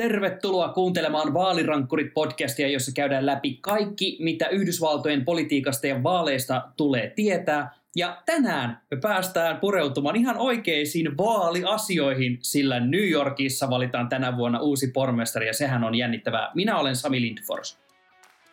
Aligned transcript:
Tervetuloa 0.00 0.68
kuuntelemaan 0.68 1.34
Vaalirankkurit-podcastia, 1.34 2.68
jossa 2.68 2.92
käydään 2.94 3.26
läpi 3.26 3.58
kaikki, 3.60 4.16
mitä 4.20 4.48
Yhdysvaltojen 4.48 5.24
politiikasta 5.24 5.86
ja 5.86 6.02
vaaleista 6.02 6.62
tulee 6.76 7.12
tietää. 7.16 7.74
Ja 7.96 8.22
tänään 8.26 8.80
me 8.90 8.96
päästään 8.96 9.56
pureutumaan 9.56 10.16
ihan 10.16 10.36
oikeisiin 10.38 11.16
vaaliasioihin, 11.16 12.38
sillä 12.42 12.80
New 12.80 13.10
Yorkissa 13.10 13.70
valitaan 13.70 14.08
tänä 14.08 14.36
vuonna 14.36 14.60
uusi 14.60 14.90
pormestari 14.90 15.46
ja 15.46 15.54
sehän 15.54 15.84
on 15.84 15.94
jännittävää. 15.94 16.50
Minä 16.54 16.78
olen 16.78 16.96
Sami 16.96 17.20
Lindfors. 17.20 17.78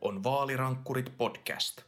on 0.00 0.24
Vaalirankkurit 0.24 1.12
podcast. 1.16 1.80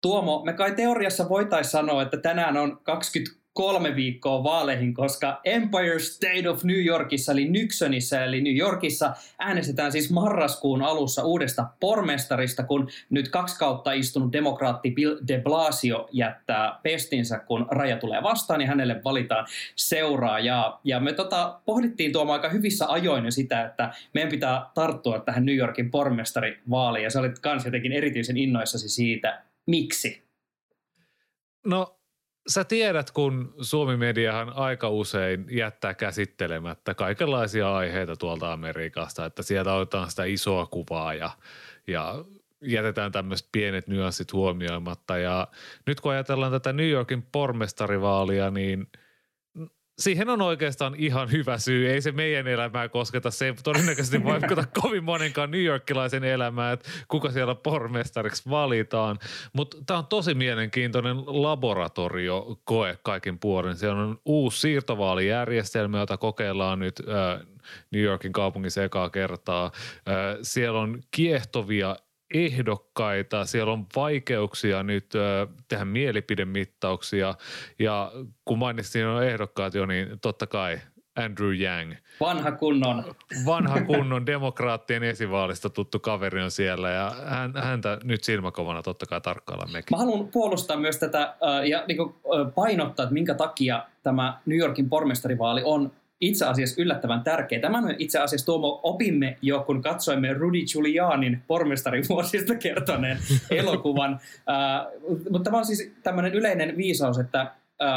Tuomo, 0.00 0.44
me 0.44 0.52
kai 0.52 0.74
teoriassa 0.74 1.28
voitaisiin 1.28 1.70
sanoa, 1.70 2.02
että 2.02 2.16
tänään 2.16 2.56
on 2.56 2.80
20 2.82 3.43
kolme 3.54 3.96
viikkoa 3.96 4.44
vaaleihin, 4.44 4.94
koska 4.94 5.40
Empire 5.44 5.98
State 5.98 6.48
of 6.48 6.64
New 6.64 6.84
Yorkissa, 6.84 7.32
eli 7.32 7.48
Nixonissa, 7.48 8.24
eli 8.24 8.40
New 8.40 8.56
Yorkissa, 8.56 9.12
äänestetään 9.38 9.92
siis 9.92 10.10
marraskuun 10.10 10.82
alussa 10.82 11.24
uudesta 11.24 11.66
pormestarista, 11.80 12.62
kun 12.62 12.88
nyt 13.10 13.28
kaksi 13.28 13.58
kautta 13.58 13.92
istunut 13.92 14.32
demokraatti 14.32 14.90
Bill 14.90 15.16
de 15.28 15.40
Blasio 15.40 16.08
jättää 16.12 16.80
pestinsä, 16.82 17.38
kun 17.38 17.66
raja 17.70 17.96
tulee 17.96 18.22
vastaan, 18.22 18.58
niin 18.58 18.68
hänelle 18.68 19.00
valitaan 19.04 19.46
seuraajaa. 19.76 20.80
Ja 20.84 21.00
me 21.00 21.12
tota, 21.12 21.60
pohdittiin 21.64 22.12
tuomaan 22.12 22.40
aika 22.40 22.48
hyvissä 22.48 22.86
ajoin 22.88 23.24
jo 23.24 23.30
sitä, 23.30 23.64
että 23.64 23.94
meidän 24.14 24.30
pitää 24.30 24.66
tarttua 24.74 25.18
tähän 25.18 25.46
New 25.46 25.56
Yorkin 25.56 25.90
pormestarivaaliin, 25.90 27.04
ja 27.04 27.10
sä 27.10 27.20
olit 27.20 27.38
kans 27.38 27.64
jotenkin 27.64 27.92
erityisen 27.92 28.36
innoissasi 28.36 28.88
siitä. 28.88 29.42
Miksi? 29.66 30.22
No 31.66 31.96
sä 32.46 32.64
tiedät, 32.64 33.10
kun 33.10 33.54
Suomi-mediahan 33.60 34.52
aika 34.52 34.88
usein 34.88 35.46
jättää 35.50 35.94
käsittelemättä 35.94 36.94
kaikenlaisia 36.94 37.76
aiheita 37.76 38.16
tuolta 38.16 38.52
Amerikasta, 38.52 39.24
että 39.24 39.42
sieltä 39.42 39.74
otetaan 39.74 40.10
sitä 40.10 40.24
isoa 40.24 40.66
kuvaa 40.66 41.14
ja, 41.14 41.30
ja 41.86 42.24
jätetään 42.62 43.12
tämmöiset 43.12 43.48
pienet 43.52 43.86
nyanssit 43.88 44.32
huomioimatta. 44.32 45.18
Ja 45.18 45.48
nyt 45.86 46.00
kun 46.00 46.12
ajatellaan 46.12 46.52
tätä 46.52 46.72
New 46.72 46.90
Yorkin 46.90 47.22
pormestarivaalia, 47.32 48.50
niin– 48.50 48.86
siihen 49.98 50.28
on 50.28 50.42
oikeastaan 50.42 50.94
ihan 50.98 51.32
hyvä 51.32 51.58
syy. 51.58 51.90
Ei 51.90 52.00
se 52.00 52.12
meidän 52.12 52.46
elämää 52.46 52.88
kosketa. 52.88 53.30
Se 53.30 53.46
ei 53.46 53.54
todennäköisesti 53.62 54.24
vaikuta 54.24 54.64
kovin 54.82 55.04
monenkaan 55.04 55.50
New 55.50 55.64
Yorkilaisen 55.64 56.24
elämää, 56.24 56.72
että 56.72 56.90
kuka 57.08 57.30
siellä 57.30 57.54
pormestariksi 57.54 58.50
valitaan. 58.50 59.18
Mutta 59.52 59.76
tämä 59.86 59.98
on 59.98 60.06
tosi 60.06 60.34
mielenkiintoinen 60.34 61.16
laboratorio 61.26 62.60
koe 62.64 62.98
kaikin 63.02 63.38
puolin. 63.38 63.76
Siellä 63.76 64.02
on 64.02 64.18
uusi 64.24 64.60
siirtovaalijärjestelmä, 64.60 65.98
jota 65.98 66.16
kokeillaan 66.16 66.78
nyt 66.78 67.02
äh, 67.08 67.46
New 67.90 68.02
Yorkin 68.02 68.32
kaupungissa 68.32 68.84
ekaa 68.84 69.10
kertaa. 69.10 69.64
Äh, 69.64 70.38
siellä 70.42 70.80
on 70.80 71.02
kiehtovia 71.10 71.96
ehdokkaita, 72.34 73.44
siellä 73.44 73.72
on 73.72 73.86
vaikeuksia 73.96 74.82
nyt 74.82 75.14
ö, 75.14 75.46
tehdä 75.68 75.84
mielipidemittauksia 75.84 77.34
ja 77.78 78.12
kun 78.44 78.58
mainitsin 78.58 79.06
on 79.06 79.24
ehdokkaat 79.24 79.74
jo, 79.74 79.86
niin 79.86 80.20
totta 80.20 80.46
kai 80.46 80.80
Andrew 81.16 81.60
Yang. 81.60 81.94
Vanha 82.20 82.52
kunnon. 82.52 83.14
Vanha 83.46 83.80
kunnon 83.80 84.26
demokraattien 84.26 85.02
esivaalista 85.02 85.70
tuttu 85.70 85.98
kaveri 85.98 86.42
on 86.42 86.50
siellä 86.50 86.90
ja 86.90 87.12
hän, 87.24 87.52
häntä 87.56 87.98
nyt 88.04 88.24
silmäkovana 88.24 88.82
totta 88.82 89.06
kai 89.06 89.20
tarkkaillaan 89.20 89.72
mekin. 89.72 89.96
Mä 89.96 89.98
haluan 89.98 90.28
puolustaa 90.28 90.76
myös 90.76 90.98
tätä 90.98 91.34
ja 91.70 91.84
niin 91.88 91.96
kuin, 91.96 92.14
äh, 92.24 92.54
painottaa, 92.54 93.04
että 93.04 93.14
minkä 93.14 93.34
takia 93.34 93.84
tämä 94.02 94.40
New 94.46 94.58
Yorkin 94.58 94.88
pormestarivaali 94.88 95.62
on 95.64 95.92
itse 96.24 96.46
asiassa 96.46 96.82
yllättävän 96.82 97.24
tärkeä. 97.24 97.60
Tämän 97.60 97.94
itse 97.98 98.18
asiassa 98.18 98.46
Tuomo 98.46 98.80
opimme 98.82 99.38
jo, 99.42 99.60
kun 99.60 99.82
katsoimme 99.82 100.32
Rudy 100.32 100.58
Giulianin 100.72 101.42
pormestarivuosista 101.46 102.54
kertoneen 102.54 103.18
elokuvan. 103.50 104.20
Uh, 105.08 105.18
mutta 105.30 105.44
tämä 105.44 105.58
on 105.58 105.66
siis 105.66 105.92
tämmöinen 106.02 106.34
yleinen 106.34 106.76
viisaus, 106.76 107.18
että 107.18 107.52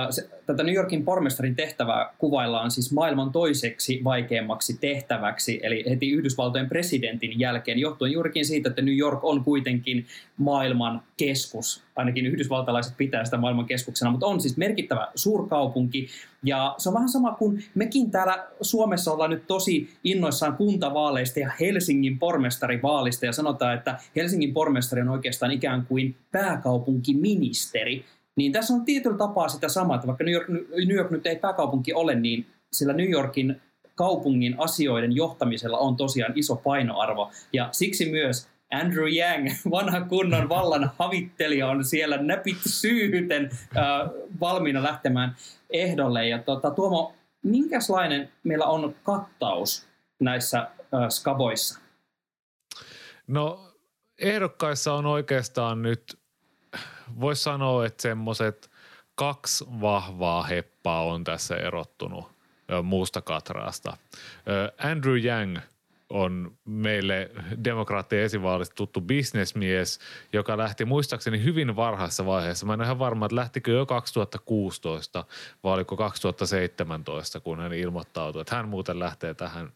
se, 0.10 0.30
tätä 0.46 0.64
New 0.64 0.76
Yorkin 0.76 1.06
pormestarin 1.06 1.56
tehtävää 1.56 2.14
kuvaillaan 2.18 2.72
siis 2.72 2.94
maailman 2.94 3.32
toiseksi 3.32 4.02
vaikeammaksi 4.04 4.78
tehtäväksi, 4.82 5.60
eli 5.64 5.84
heti 5.90 6.10
Yhdysvaltojen 6.10 6.70
presidentin 6.70 7.40
jälkeen, 7.40 7.80
johtuen 7.80 8.12
juurikin 8.12 8.46
siitä, 8.46 8.70
että 8.70 8.82
New 8.82 8.98
York 8.98 9.24
on 9.24 9.44
kuitenkin 9.44 10.06
maailman 10.38 11.02
keskus. 11.18 11.84
Ainakin 11.96 12.26
yhdysvaltalaiset 12.26 12.98
pitää 12.98 13.26
sitä 13.26 13.38
maailman 13.38 13.66
keskuksena, 13.66 14.12
mutta 14.12 14.26
on 14.26 14.42
siis 14.42 14.58
merkittävä 14.58 15.08
suurkaupunki. 15.16 16.08
Ja 16.44 16.76
se 16.78 16.90
on 16.90 16.96
vähän 16.96 17.10
sama 17.10 17.34
kuin 17.34 17.64
mekin 17.76 18.12
täällä 18.12 18.48
Suomessa 18.62 19.12
ollaan 19.12 19.30
nyt 19.30 19.48
tosi 19.48 19.90
innoissaan 20.04 20.58
kuntavaaleista 20.58 21.40
ja 21.40 21.52
Helsingin 21.60 22.20
pormestarivaalista 22.20 23.26
ja 23.26 23.32
sanotaan, 23.32 23.74
että 23.74 24.00
Helsingin 24.16 24.54
pormestari 24.54 25.02
on 25.02 25.10
oikeastaan 25.10 25.52
ikään 25.52 25.86
kuin 25.86 26.16
pääkaupunkiministeri. 26.32 28.06
Niin 28.38 28.52
tässä 28.52 28.74
on 28.74 28.86
tietyllä 28.86 29.18
tapaa 29.18 29.48
sitä 29.48 29.70
samaa, 29.70 29.96
että 29.96 30.08
vaikka 30.08 30.24
New 30.24 30.34
York, 30.34 30.48
New 30.88 30.96
York 30.96 31.12
nyt 31.12 31.26
ei 31.26 31.36
pääkaupunki 31.36 31.94
ole, 31.94 32.16
niin 32.16 32.46
sillä 32.74 32.94
New 32.94 33.10
Yorkin 33.10 33.62
kaupungin 33.96 34.56
asioiden 34.58 35.16
johtamisella 35.16 35.78
on 35.78 35.96
tosiaan 35.96 36.34
iso 36.36 36.56
painoarvo. 36.56 37.32
Ja 37.54 37.70
siksi 37.72 38.12
myös 38.12 38.50
Andrew 38.72 39.08
Yang, 39.16 39.52
vanha 39.72 40.02
kunnon 40.02 40.50
vallan 40.50 40.92
havittelija, 40.98 41.68
on 41.68 41.86
siellä 41.86 42.18
näpit 42.18 42.58
syyten 42.66 43.50
äh, 43.78 43.84
valmiina 44.40 44.84
lähtemään 44.84 45.36
ehdolle. 45.70 46.28
Ja 46.28 46.40
tuota, 46.40 46.72
Tuomo, 46.72 47.14
minkälainen 47.44 48.30
meillä 48.44 48.66
on 48.66 48.96
kattaus 49.04 49.88
näissä 50.20 50.60
äh, 50.60 51.10
skaboissa? 51.10 51.80
No 53.28 53.74
ehdokkaissa 54.20 54.94
on 54.94 55.06
oikeastaan 55.06 55.82
nyt 55.82 56.20
voisi 57.20 57.44
sanoa, 57.44 57.86
että 57.86 58.02
semmoiset 58.02 58.70
kaksi 59.16 59.66
vahvaa 59.82 60.44
heppaa 60.44 61.04
on 61.04 61.24
tässä 61.24 61.58
erottunut 61.58 62.32
muusta 62.84 63.22
katraasta. 63.22 63.98
Andrew 64.78 65.26
Yang– 65.26 65.60
on 66.10 66.58
meille 66.66 67.32
demokraattien 67.64 68.24
esivaalista 68.24 68.76
tuttu 68.76 69.02
bisnesmies, 69.02 70.00
joka 70.34 70.58
lähti 70.58 70.86
muistaakseni 70.86 71.44
hyvin 71.44 71.76
varhaisessa 71.76 72.26
vaiheessa. 72.26 72.66
Mä 72.66 72.74
en 72.74 72.80
ole 72.80 72.86
ihan 72.86 73.00
varma, 73.00 73.26
että 73.26 73.36
lähtikö 73.36 73.72
jo 73.72 73.86
2016 73.86 75.26
vai 75.64 75.74
oliko 75.74 75.98
2017, 75.98 77.40
kun 77.40 77.60
hän 77.60 77.74
ilmoittautui, 77.74 78.42
että 78.42 78.56
hän 78.56 78.68
muuten 78.68 79.00
lähtee 79.00 79.34
tähän 79.34 79.70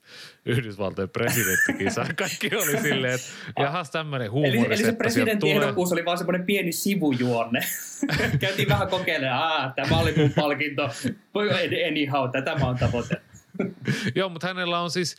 Yhdysvaltojen 0.45 1.09
presidenttikisaan. 1.09 2.15
Kaikki 2.15 2.55
oli 2.55 2.81
silleen, 2.81 3.13
että 3.13 3.27
jahas 3.59 3.91
tämmöinen 3.91 4.31
huumori. 4.31 4.57
Eli, 4.57 4.65
eli 4.65 4.77
se 4.77 4.91
presidenttiehdokkuus 4.91 5.91
oli 5.91 6.05
vaan 6.05 6.17
semmoinen 6.17 6.45
pieni 6.45 6.71
sivujuonne. 6.71 7.59
Käytiin 8.39 8.69
vähän 8.69 8.87
kokeilemaan, 8.87 9.69
että 9.69 9.81
tämä 9.81 9.99
oli 9.99 10.13
mun 10.17 10.33
palkinto. 10.35 10.89
Anyhow, 11.87 12.29
tätä 12.31 12.55
mä 12.55 12.65
oon 12.65 12.77
tavoitellut. 12.77 13.30
Joo, 14.15 14.29
mutta 14.29 14.47
hänellä 14.47 14.79
on 14.79 14.91
siis 14.91 15.15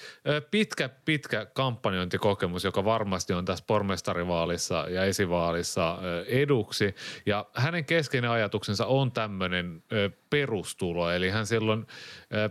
pitkä, 0.51 0.91
pitkä 1.05 1.47
kampanjointikokemus, 1.47 2.65
joka 2.65 2.85
varmasti 2.85 3.33
on 3.33 3.45
tässä 3.45 3.65
pormestarivaalissa 3.67 4.87
ja 4.89 5.05
esivaalissa 5.05 5.99
eduksi. 6.27 6.95
Ja 7.27 7.47
hänen 7.55 7.85
keskeinen 7.85 8.31
ajatuksensa 8.31 8.87
on 8.87 9.13
tämmöinen 9.13 9.83
perustulo, 10.31 11.11
eli 11.11 11.31
hän 11.31 11.47
silloin 11.47 11.87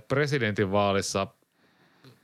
presidentinvaalissa 0.07 1.27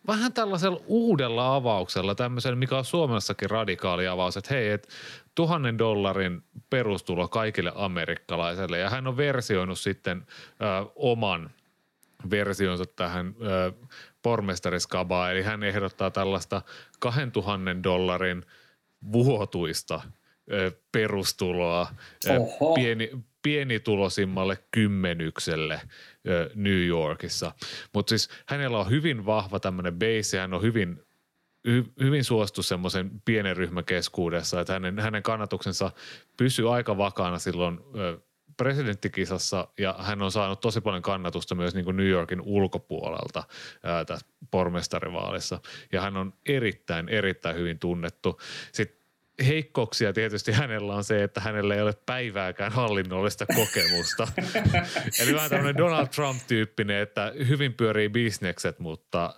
vähän 0.08 0.34
tällaisella 0.34 0.82
uudella 0.86 1.56
avauksella, 1.56 2.16
tämmöisellä, 2.16 2.56
mikä 2.56 2.78
on 2.78 2.86
Suomessakin 2.86 3.50
radikaali 3.50 4.08
avaus, 4.08 4.38
että 4.38 4.54
hei, 4.54 4.70
et 4.70 4.88
tuhannen 5.36 5.78
dollarin 5.78 6.44
perustulo 6.70 7.28
kaikille 7.28 7.72
amerikkalaisille. 7.76 8.78
Ja 8.78 8.90
hän 8.90 9.08
on 9.08 9.18
versioinut 9.18 9.80
sitten 9.80 10.28
ö, 10.28 10.92
oman 10.96 11.50
versionsa 12.30 12.86
tähän 12.86 13.36
ö, 13.42 13.72
pormestariskabaan. 14.22 15.32
Eli 15.32 15.42
hän 15.44 15.64
ehdottaa 15.64 16.12
tällaista 16.12 16.62
2000 17.00 17.84
dollarin 17.84 18.44
vuotuista 19.12 20.02
ö, 20.52 20.72
perustuloa 20.92 21.88
ö, 22.28 22.30
pieni, 22.76 23.12
pienitulosimmalle 23.42 24.58
kymmenykselle 24.72 25.82
ö, 26.28 26.50
New 26.56 26.86
Yorkissa. 26.86 27.52
Mutta 27.94 28.10
siis 28.10 28.30
hänellä 28.48 28.80
on 28.80 28.90
hyvin 28.90 29.26
vahva 29.26 29.60
tämmöinen 29.60 30.00
base, 30.00 30.40
hän 30.40 30.54
on 30.54 30.62
hyvin 30.62 31.08
hy, 31.68 31.86
hyvin 32.00 32.24
suosittu 32.24 32.64
semmoisen 32.64 33.12
pienen 33.26 33.58
ryhmän 33.58 33.86
keskuudessa, 33.86 34.62
että 34.62 34.74
hänen, 34.74 35.00
hänen 35.00 35.24
kannatuksensa 35.24 35.92
pysyy 36.38 36.76
aika 36.76 36.98
vakaana 36.98 37.40
silloin 37.40 37.80
ö, 37.96 38.20
presidenttikisassa 38.58 39.68
ja 39.78 39.96
hän 40.00 40.22
on 40.22 40.32
saanut 40.32 40.62
tosi 40.62 40.82
paljon 40.82 41.02
kannatusta 41.02 41.56
myös 41.56 41.76
niin 41.76 41.86
kuin 41.86 41.98
New 41.98 42.08
Yorkin 42.08 42.42
ulkopuolelta 42.42 43.44
ää, 43.84 44.06
tässä 44.06 44.28
pormestarivaalissa 44.52 45.60
ja 45.92 46.02
hän 46.02 46.18
on 46.18 46.34
erittäin, 46.46 47.10
erittäin 47.10 47.56
hyvin 47.56 47.80
tunnettu. 47.80 48.42
Sitten 48.72 48.98
heikkouksia 49.48 50.14
tietysti 50.14 50.52
hänellä 50.52 50.96
on 50.96 51.04
se, 51.04 51.24
että 51.24 51.42
hänellä 51.42 51.76
ei 51.76 51.82
ole 51.82 51.94
päivääkään 52.06 52.72
hallinnollista 52.72 53.46
kokemusta. 53.46 54.28
Eli 55.22 55.34
vähän 55.34 55.50
tämmöinen 55.50 55.78
Donald 55.78 56.08
Trump-tyyppinen, 56.08 57.02
että 57.02 57.34
hyvin 57.48 57.74
pyörii 57.74 58.10
bisnekset, 58.10 58.80
mutta 58.80 59.34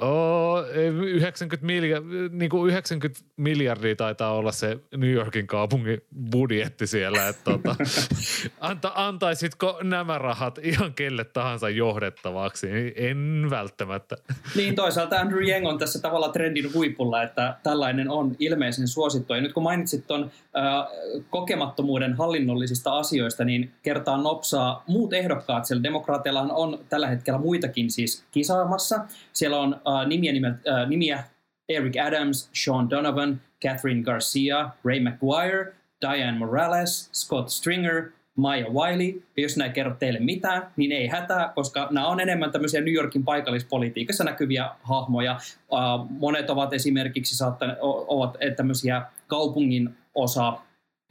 Oh, 0.00 0.64
90, 0.74 1.66
milja, 1.66 2.00
niin 2.30 2.50
kuin 2.50 2.70
90 2.70 3.20
miljardia 3.36 3.96
taitaa 3.96 4.32
olla 4.32 4.52
se 4.52 4.78
New 4.96 5.10
Yorkin 5.10 5.46
kaupungin 5.46 6.02
budjetti 6.30 6.86
siellä. 6.86 7.28
Että 7.28 7.44
tota, 7.44 7.76
anta, 8.60 8.92
antaisitko 8.94 9.78
nämä 9.82 10.18
rahat 10.18 10.58
ihan 10.62 10.94
kelle 10.94 11.24
tahansa 11.24 11.68
johdettavaksi? 11.68 12.66
En 12.96 13.46
välttämättä. 13.50 14.16
Niin 14.56 14.74
toisaalta 14.74 15.20
Andrew 15.20 15.48
Yang 15.48 15.66
on 15.66 15.78
tässä 15.78 15.98
tavalla 15.98 16.28
trendin 16.28 16.74
huipulla, 16.74 17.22
että 17.22 17.56
tällainen 17.62 18.10
on 18.10 18.36
ilmeisen 18.38 18.88
suosittu. 18.88 19.34
Ja 19.34 19.40
nyt 19.40 19.52
kun 19.52 19.62
mainitsit 19.62 20.06
tuon 20.06 20.22
äh, 20.22 20.86
kokemattomuuden 21.30 22.14
hallinnollisista 22.14 22.98
asioista, 22.98 23.44
niin 23.44 23.72
kertaan 23.82 24.22
nopsaa 24.22 24.84
muut 24.86 25.12
ehdokkaat. 25.12 25.64
Siellä 25.64 25.82
demokraateillahan 25.82 26.50
on 26.50 26.78
tällä 26.88 27.08
hetkellä 27.08 27.38
muitakin 27.38 27.90
siis 27.90 28.24
kisaamassa. 28.30 29.00
Siellä 29.32 29.51
on 29.58 29.74
uh, 29.74 30.06
nimiä, 30.06 30.32
nimeltä, 30.32 30.82
uh, 30.82 30.88
nimiä 30.88 31.24
Eric 31.68 31.94
Adams, 32.06 32.50
Sean 32.52 32.90
Donovan, 32.90 33.40
Catherine 33.64 34.02
Garcia, 34.02 34.70
Ray 34.84 35.00
McGuire, 35.00 35.72
Diane 36.00 36.38
Morales, 36.38 37.10
Scott 37.12 37.48
Stringer, 37.48 38.10
Maya 38.36 38.66
Wiley. 38.70 39.22
Ja 39.36 39.42
jos 39.42 39.56
näin 39.56 39.72
kerro 39.72 39.94
teille 39.98 40.18
mitään, 40.18 40.66
niin 40.76 40.92
ei 40.92 41.06
hätää, 41.06 41.52
koska 41.54 41.88
nämä 41.90 42.08
on 42.08 42.20
enemmän 42.20 42.52
tämmöisiä 42.52 42.80
New 42.80 42.94
Yorkin 42.94 43.24
paikallispolitiikassa 43.24 44.24
näkyviä 44.24 44.70
hahmoja. 44.82 45.40
Uh, 45.70 46.10
monet 46.10 46.50
ovat 46.50 46.72
esimerkiksi 46.72 47.36
saattaneet, 47.36 47.78
ovat 47.80 48.36
tämmöisiä 48.56 49.02
kaupungin 49.26 49.90
osa 50.14 50.58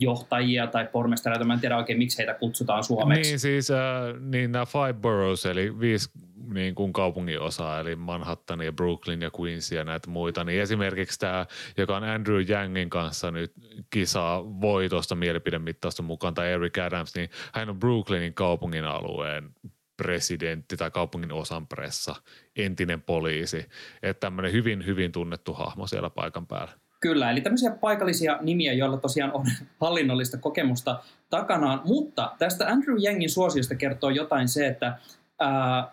johtajia 0.02 0.68
tai 0.68 0.88
pormestareita, 0.88 1.46
mä 1.46 1.54
en 1.54 1.60
tiedä 1.60 1.78
oikein 1.78 1.98
miksi 1.98 2.18
heitä 2.18 2.34
kutsutaan 2.34 2.84
suomeksi. 2.84 3.32
Niin 3.32 3.40
siis 3.40 3.72
äh, 3.72 3.78
niin 4.20 4.52
nämä 4.52 4.66
five 4.66 4.94
boroughs, 4.94 5.46
eli 5.46 5.80
viisi 5.80 6.10
niin 6.54 6.76
kuin 6.76 6.94
kaupungin 6.94 7.40
osaa, 7.40 7.80
eli 7.80 7.96
Manhattan 7.96 8.62
ja 8.62 8.72
Brooklyn 8.72 9.22
ja 9.22 9.32
Queens 9.40 9.72
ja 9.72 9.84
näitä 9.84 10.10
muita, 10.10 10.44
niin 10.44 10.62
esimerkiksi 10.62 11.20
tämä, 11.20 11.46
joka 11.78 11.98
on 11.98 12.04
Andrew 12.04 12.50
Yangin 12.50 12.90
kanssa 12.90 13.32
nyt 13.32 13.54
kisaa 13.90 14.44
voitosta 14.44 15.16
mielipidemittausta 15.16 16.04
mukaan, 16.04 16.34
tai 16.34 16.52
Eric 16.52 16.78
Adams, 16.78 17.16
niin 17.16 17.30
hän 17.54 17.70
on 17.70 17.80
Brooklynin 17.80 18.34
kaupungin 18.34 18.86
alueen 18.86 19.50
presidentti 19.98 20.78
tai 20.78 20.92
kaupungin 20.92 21.32
osan 21.32 21.68
pressa, 21.68 22.16
entinen 22.56 23.02
poliisi. 23.02 23.66
Että 24.04 24.20
tämmöinen 24.20 24.52
hyvin, 24.52 24.86
hyvin 24.86 25.12
tunnettu 25.12 25.54
hahmo 25.54 25.88
siellä 25.88 26.10
paikan 26.10 26.48
päällä. 26.48 26.81
Kyllä, 27.02 27.32
eli 27.32 27.42
tämmöisiä 27.42 27.72
paikallisia 27.72 28.38
nimiä, 28.42 28.74
joilla 28.74 28.98
tosiaan 28.98 29.32
on 29.34 29.46
hallinnollista 29.82 30.38
kokemusta 30.38 31.04
takanaan, 31.30 31.82
mutta 31.86 32.32
tästä 32.40 32.68
Andrew 32.68 32.98
Yangin 33.06 33.30
suosiosta 33.30 33.76
kertoo 33.76 34.10
jotain 34.10 34.48
se, 34.48 34.68
että 34.68 34.98
ää, 35.40 35.92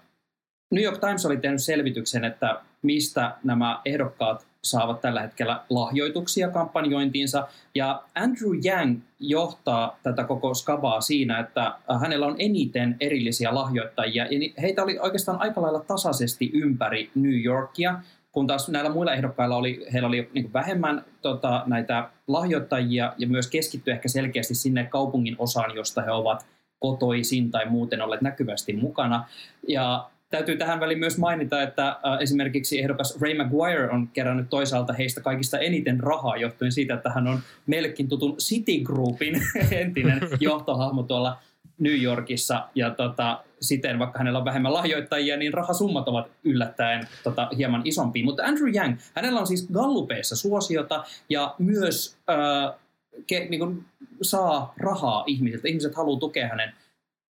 New 0.70 0.84
York 0.84 0.98
Times 0.98 1.26
oli 1.26 1.36
tehnyt 1.36 1.62
selvityksen, 1.62 2.24
että 2.24 2.60
mistä 2.82 3.36
nämä 3.44 3.80
ehdokkaat 3.84 4.46
saavat 4.64 5.00
tällä 5.00 5.20
hetkellä 5.20 5.62
lahjoituksia 5.70 6.50
kampanjointiinsa. 6.50 7.48
Ja 7.74 8.02
Andrew 8.14 8.50
Yang 8.64 9.00
johtaa 9.20 9.98
tätä 10.02 10.24
koko 10.24 10.54
skabaa 10.54 11.00
siinä, 11.00 11.38
että 11.38 11.74
hänellä 12.00 12.26
on 12.26 12.36
eniten 12.38 12.96
erillisiä 13.00 13.54
lahjoittajia. 13.54 14.24
Ja 14.24 14.50
heitä 14.62 14.82
oli 14.82 14.98
oikeastaan 14.98 15.40
aika 15.40 15.62
lailla 15.62 15.80
tasaisesti 15.80 16.50
ympäri 16.54 17.10
New 17.14 17.44
Yorkia, 17.44 18.00
kun 18.32 18.46
taas 18.46 18.68
näillä 18.68 18.90
muilla 18.90 19.14
ehdokkailla 19.14 19.56
oli, 19.56 19.86
heillä 19.92 20.08
oli 20.08 20.30
niin 20.34 20.52
vähemmän 20.52 21.04
tota, 21.22 21.62
näitä 21.66 22.10
lahjoittajia 22.26 23.12
ja 23.18 23.26
myös 23.26 23.50
keskitty 23.50 23.90
ehkä 23.90 24.08
selkeästi 24.08 24.54
sinne 24.54 24.84
kaupungin 24.84 25.36
osaan, 25.38 25.74
josta 25.74 26.02
he 26.02 26.10
ovat 26.10 26.46
kotoisin 26.78 27.50
tai 27.50 27.66
muuten 27.66 28.02
olleet 28.02 28.20
näkyvästi 28.20 28.72
mukana. 28.72 29.24
Ja 29.68 30.10
Täytyy 30.30 30.56
tähän 30.56 30.80
väliin 30.80 30.98
myös 30.98 31.18
mainita, 31.18 31.62
että 31.62 31.88
äh, 31.88 32.20
esimerkiksi 32.20 32.80
ehdokas 32.80 33.20
Ray 33.20 33.34
Maguire 33.34 33.90
on 33.90 34.08
kerännyt 34.08 34.50
toisaalta 34.50 34.92
heistä 34.92 35.20
kaikista 35.20 35.58
eniten 35.58 36.00
rahaa 36.00 36.36
johtuen 36.36 36.72
siitä, 36.72 36.94
että 36.94 37.10
hän 37.10 37.26
on 37.26 37.40
meillekin 37.66 38.08
tutun 38.08 38.36
Citigroupin 38.36 39.42
entinen 39.70 40.20
johtohahmo 40.40 41.02
tuolla 41.02 41.38
New 41.78 42.02
Yorkissa. 42.02 42.68
Ja 42.74 42.90
tota, 42.90 43.44
siten, 43.60 43.98
vaikka 43.98 44.18
hänellä 44.18 44.38
on 44.38 44.44
vähemmän 44.44 44.72
lahjoittajia, 44.72 45.36
niin 45.36 45.54
rahasummat 45.54 46.08
ovat 46.08 46.30
yllättäen 46.44 47.08
tota, 47.24 47.48
hieman 47.56 47.82
isompia. 47.84 48.24
Mutta 48.24 48.42
Andrew 48.42 48.74
Yang, 48.74 48.98
hänellä 49.14 49.40
on 49.40 49.46
siis 49.46 49.68
gallupeissa 49.72 50.36
suosiota 50.36 51.04
ja 51.28 51.54
myös 51.58 52.16
äh, 52.30 52.78
ke, 53.26 53.46
niin 53.50 53.60
kuin, 53.60 53.84
saa 54.22 54.74
rahaa 54.76 55.24
ihmisiltä. 55.26 55.68
Ihmiset 55.68 55.94
haluaa 55.94 56.20
tukea 56.20 56.48
hänen 56.48 56.72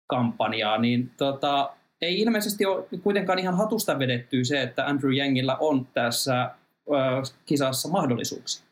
kampanjaa, 0.08 0.78
niin 0.78 1.12
tota, 1.18 1.70
ei 2.02 2.20
ilmeisesti 2.20 2.66
ole 2.66 2.86
kuitenkaan 3.04 3.40
ihan 3.40 3.58
hatusta 3.58 4.00
vedettyä 4.00 4.44
se, 4.44 4.62
että 4.62 4.86
Andrew 4.86 5.14
Yangilla 5.14 5.58
on 5.60 5.88
tässä 5.94 6.42
äh, 6.42 6.52
kisassa 7.46 7.90
mahdollisuuksia. 7.90 8.67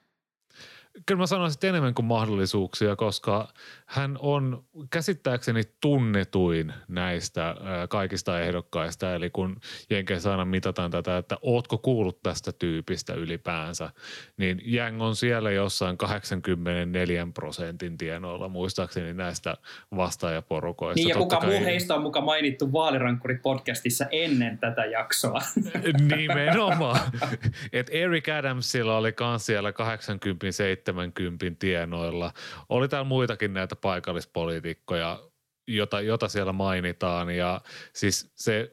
Kyllä 1.06 1.19
mä 1.19 1.25
sanoisin 1.25 1.69
enemmän 1.69 1.94
kuin 1.94 2.06
mahdollisuuksia, 2.06 2.95
koska 2.95 3.47
hän 3.86 4.18
on 4.19 4.63
käsittääkseni 4.89 5.62
tunnetuin 5.81 6.74
näistä 6.88 7.56
kaikista 7.89 8.42
ehdokkaista. 8.42 9.15
Eli 9.15 9.30
kun 9.30 9.59
Jenkeissä 9.89 10.31
aina 10.31 10.45
mitataan 10.45 10.92
tätä, 10.92 11.18
että 11.18 11.38
ootko 11.42 11.77
kuullut 11.77 12.24
tästä 12.24 12.51
tyypistä 12.51 13.13
ylipäänsä, 13.13 13.89
niin 14.38 14.62
Jeng 14.65 15.01
on 15.01 15.15
siellä 15.15 15.51
jossain 15.51 15.97
84 15.97 17.27
prosentin 17.33 17.97
tienoilla 17.97 18.50
muistaakseni 18.50 19.13
näistä 19.13 19.57
vastaajaporukoista. 19.95 21.00
Niin 21.00 21.09
ja 21.09 21.15
kuka 21.15 21.38
kai... 21.38 21.50
muu 21.50 21.65
heistä 21.65 21.95
on 21.95 22.01
muka 22.01 22.21
mainittu 22.21 22.65
Vaalirankkurit-podcastissa 22.65 24.07
ennen 24.12 24.57
tätä 24.57 24.86
jaksoa. 24.86 25.42
Nimenomaan. 26.15 27.00
Et 27.74 27.89
Eric 27.92 28.30
Adamsilla 28.30 28.97
oli 28.97 29.13
kans 29.13 29.45
siellä 29.45 29.74
80-70 30.92 31.56
tienoilla. 31.59 32.31
Oli 32.69 32.87
täällä 32.87 33.07
muitakin 33.07 33.54
näitä 33.54 33.75
paikallispoliitikkoja, 33.75 35.19
jota, 35.68 36.01
jota 36.01 36.27
siellä 36.27 36.54
mainitaan 36.54 37.30
ja 37.30 37.61
siis 37.94 38.31
se 38.35 38.71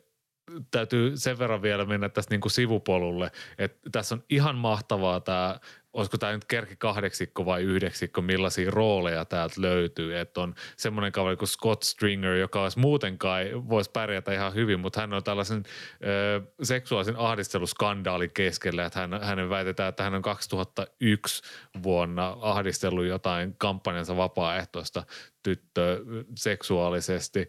täytyy 0.70 1.16
sen 1.16 1.38
verran 1.38 1.62
vielä 1.62 1.84
mennä 1.84 2.08
tästä 2.08 2.34
niin 2.34 2.40
kuin 2.40 2.52
sivupolulle, 2.52 3.30
että 3.58 3.90
tässä 3.92 4.14
on 4.14 4.24
ihan 4.30 4.56
mahtavaa 4.56 5.20
tämä 5.20 5.60
olisiko 5.92 6.18
tämä 6.18 6.32
nyt 6.32 6.44
kerki 6.44 6.76
kahdeksikko 6.76 7.46
vai 7.46 7.62
yhdeksikko, 7.62 8.22
millaisia 8.22 8.70
rooleja 8.70 9.24
täältä 9.24 9.54
löytyy. 9.58 10.18
Että 10.18 10.40
on 10.40 10.54
semmoinen 10.76 11.12
kaveri 11.12 11.36
kuin 11.36 11.48
Scott 11.48 11.82
Stringer, 11.82 12.34
joka 12.34 12.62
olisi 12.62 12.78
muutenkaan, 12.78 13.68
voisi 13.68 13.90
pärjätä 13.90 14.32
ihan 14.32 14.54
hyvin, 14.54 14.80
mutta 14.80 15.00
hän 15.00 15.12
on 15.12 15.24
tällaisen 15.24 15.62
ö, 16.04 16.40
seksuaalisen 16.62 17.16
ahdisteluskandaalin 17.18 18.30
keskellä, 18.34 18.84
että 18.84 19.00
hän, 19.00 19.22
hänen 19.22 19.50
väitetään, 19.50 19.88
että 19.88 20.02
hän 20.02 20.14
on 20.14 20.22
2001 20.22 21.42
vuonna 21.82 22.36
ahdistellut 22.40 23.06
jotain 23.06 23.54
kampanjansa 23.58 24.16
vapaaehtoista 24.16 25.04
tyttö 25.42 26.04
seksuaalisesti. 26.36 27.48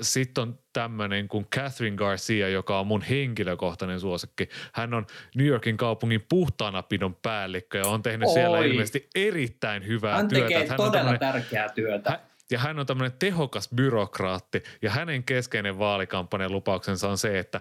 Sitten 0.00 0.42
on 0.42 0.58
tämmöinen 0.72 1.28
kuin 1.28 1.46
Catherine 1.54 1.96
Garcia, 1.96 2.48
joka 2.48 2.80
on 2.80 2.86
mun 2.86 3.02
henkilökohtainen 3.02 4.00
suosikki. 4.00 4.48
Hän 4.72 4.94
on 4.94 5.06
New 5.34 5.46
Yorkin 5.46 5.76
kaupungin 5.76 6.26
puhtaanapidon 6.28 7.14
päällikkö 7.14 7.78
ja 7.78 7.86
on 7.86 8.02
tehnyt 8.02 8.28
Oi. 8.28 8.34
siellä 8.34 8.58
ilmeisesti 8.58 9.08
erittäin 9.14 9.86
hyvää 9.86 10.16
hän 10.16 10.28
työtä. 10.28 10.48
Tekee 10.48 10.68
hän 10.68 10.76
todella 10.76 11.10
on 11.10 11.18
tärkeää 11.18 11.68
työtä. 11.68 12.10
Hän, 12.10 12.20
ja 12.50 12.58
hän 12.58 12.78
on 12.78 12.86
tämmöinen 12.86 13.18
tehokas 13.18 13.68
byrokraatti 13.74 14.62
ja 14.82 14.90
hänen 14.90 15.24
keskeinen 15.24 15.78
vaalikampanjan 15.78 16.52
lupauksensa 16.52 17.08
on 17.08 17.18
se, 17.18 17.38
että 17.38 17.60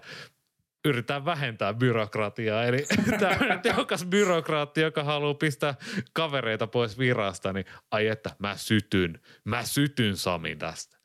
yritetään 0.86 1.26
vähentää 1.26 1.74
byrokratiaa. 1.74 2.64
Eli 2.64 2.86
tämä 3.20 3.58
tehokas 3.58 4.06
byrokraatti, 4.06 4.82
joka 4.82 5.04
haluaa 5.04 5.34
pistää 5.34 5.76
kavereita 6.14 6.68
pois 6.68 7.00
virasta, 7.00 7.54
niin 7.54 7.66
ai 7.92 8.08
että 8.08 8.30
mä 8.40 8.56
sytyn, 8.58 9.20
mä 9.44 9.64
sytyn 9.64 10.18
Sami 10.18 10.56
tästä. 10.56 10.98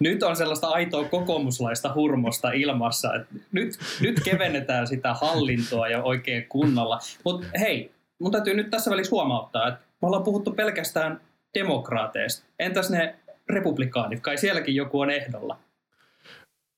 Nyt 0.00 0.22
on 0.22 0.36
sellaista 0.36 0.68
aitoa 0.68 1.04
kokoomuslaista 1.04 1.94
hurmosta 1.94 2.52
ilmassa. 2.52 3.14
Että 3.14 3.34
nyt, 3.52 3.78
nyt 4.00 4.20
kevennetään 4.24 4.86
sitä 4.86 5.14
hallintoa 5.14 5.88
ja 5.88 6.02
oikein 6.02 6.46
kunnolla. 6.48 6.98
Mutta 7.24 7.46
hei, 7.60 7.92
mun 8.18 8.32
täytyy 8.32 8.54
nyt 8.54 8.70
tässä 8.70 8.90
välissä 8.90 9.10
huomauttaa, 9.10 9.68
että 9.68 9.80
me 10.02 10.06
ollaan 10.06 10.22
puhuttu 10.22 10.52
pelkästään 10.52 11.20
demokraateista. 11.54 12.46
Entäs 12.58 12.90
ne 12.90 13.14
republikaanit? 13.48 14.20
Kai 14.20 14.38
sielläkin 14.38 14.74
joku 14.74 15.00
on 15.00 15.10
ehdolla. 15.10 15.58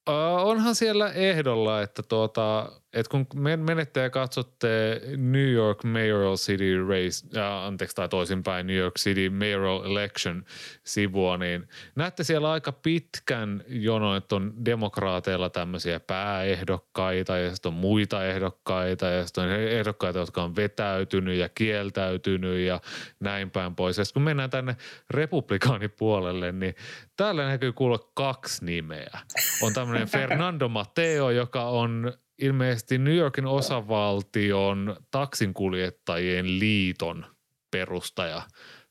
Onhan 0.07 0.75
siellä 0.75 1.13
ehdolla, 1.13 1.83
että 1.83 2.03
tuota, 2.03 2.73
että 2.93 3.11
kun 3.11 3.27
menette 3.57 4.01
ja 4.01 4.11
katsotte 4.11 5.01
New 5.17 5.51
York 5.51 5.85
Mayoral 5.85 6.37
City 6.37 6.87
Race, 6.89 7.39
äh, 7.41 7.65
anteeksi 7.65 7.97
tai 7.97 8.09
toisinpäin 8.09 8.67
New 8.67 8.77
York 8.77 8.95
City 8.99 9.31
Mayoral 9.31 9.85
Election 9.85 10.45
sivua, 10.85 11.37
niin 11.37 11.69
näette 11.95 12.25
siellä 12.25 12.51
aika 12.51 12.73
pitkän 12.73 13.65
jonon, 13.69 14.17
että 14.17 14.37
on 14.37 14.55
demokraateilla 14.65 15.51
tämmöisiä 15.51 16.01
pääehdokkaita 16.01 17.37
ja 17.37 17.55
sitten 17.55 17.69
on 17.69 17.79
muita 17.79 18.27
ehdokkaita 18.27 19.07
ja 19.07 19.27
sitten 19.27 19.45
on 19.45 19.51
ehdokkaita, 19.51 20.19
jotka 20.19 20.43
on 20.43 20.57
vetäytynyt 20.57 21.39
ja 21.39 21.49
kieltäytynyt 21.49 22.59
ja 22.59 22.81
näin 23.21 23.51
päin 23.51 23.75
pois. 23.75 23.99
Ja 23.99 24.05
kun 24.13 24.23
mennään 24.23 24.51
tänne 24.51 24.77
republikaanipuolelle, 25.11 26.53
niin 26.53 26.75
täällä 27.17 27.49
näkyy 27.49 27.73
kuulla 27.73 27.99
kaksi 28.15 28.65
nimeä. 28.65 29.19
On 29.63 29.73
tämmöinen 29.73 30.09
Fernando 30.19 30.69
Mateo, 30.69 31.31
joka 31.31 31.65
on 31.65 32.13
ilmeisesti 32.39 32.99
New 32.99 33.17
Yorkin 33.17 33.47
osavaltion 33.47 34.97
taksinkuljettajien 35.11 36.59
liiton 36.59 37.27
perustaja. 37.71 38.43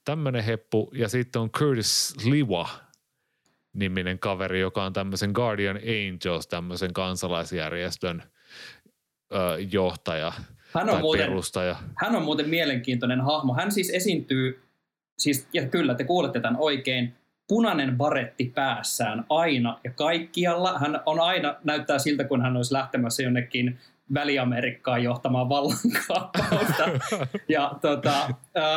Tämmöinen 0.05 0.43
heppu. 0.43 0.91
Ja 0.93 1.09
sitten 1.09 1.41
on 1.41 1.51
Curtis 1.51 2.15
Liwa 2.25 2.69
niminen 3.73 4.19
kaveri, 4.19 4.59
joka 4.59 4.83
on 4.83 4.93
tämmöisen 4.93 5.31
Guardian 5.31 5.77
Angels, 5.77 6.47
tämmöisen 6.47 6.93
kansalaisjärjestön 6.93 8.23
ö, 9.33 9.37
johtaja 9.71 10.33
hän 10.73 10.89
on, 10.89 11.01
muuten, 11.01 11.25
perustaja. 11.25 11.75
hän 11.95 12.15
on 12.15 12.23
muuten 12.23 12.49
mielenkiintoinen 12.49 13.21
hahmo. 13.21 13.53
Hän 13.53 13.71
siis 13.71 13.89
esiintyy, 13.89 14.63
siis, 15.17 15.47
ja 15.53 15.65
kyllä 15.67 15.95
te 15.95 16.03
kuulette 16.03 16.39
tämän 16.39 16.59
oikein, 16.59 17.13
punainen 17.51 17.97
baretti 17.97 18.51
päässään 18.55 19.25
aina 19.29 19.79
ja 19.83 19.91
kaikkialla. 19.91 20.79
Hän 20.79 20.99
on 21.05 21.19
aina, 21.19 21.55
näyttää 21.63 21.99
siltä, 21.99 22.23
kun 22.23 22.41
hän 22.41 22.57
olisi 22.57 22.73
lähtemässä 22.73 23.23
jonnekin 23.23 23.79
Väli-Amerikkaan 24.13 25.03
johtamaan 25.03 25.49
vallankaappausta. 25.49 26.83
ja 27.55 27.71
tota, 27.81 28.29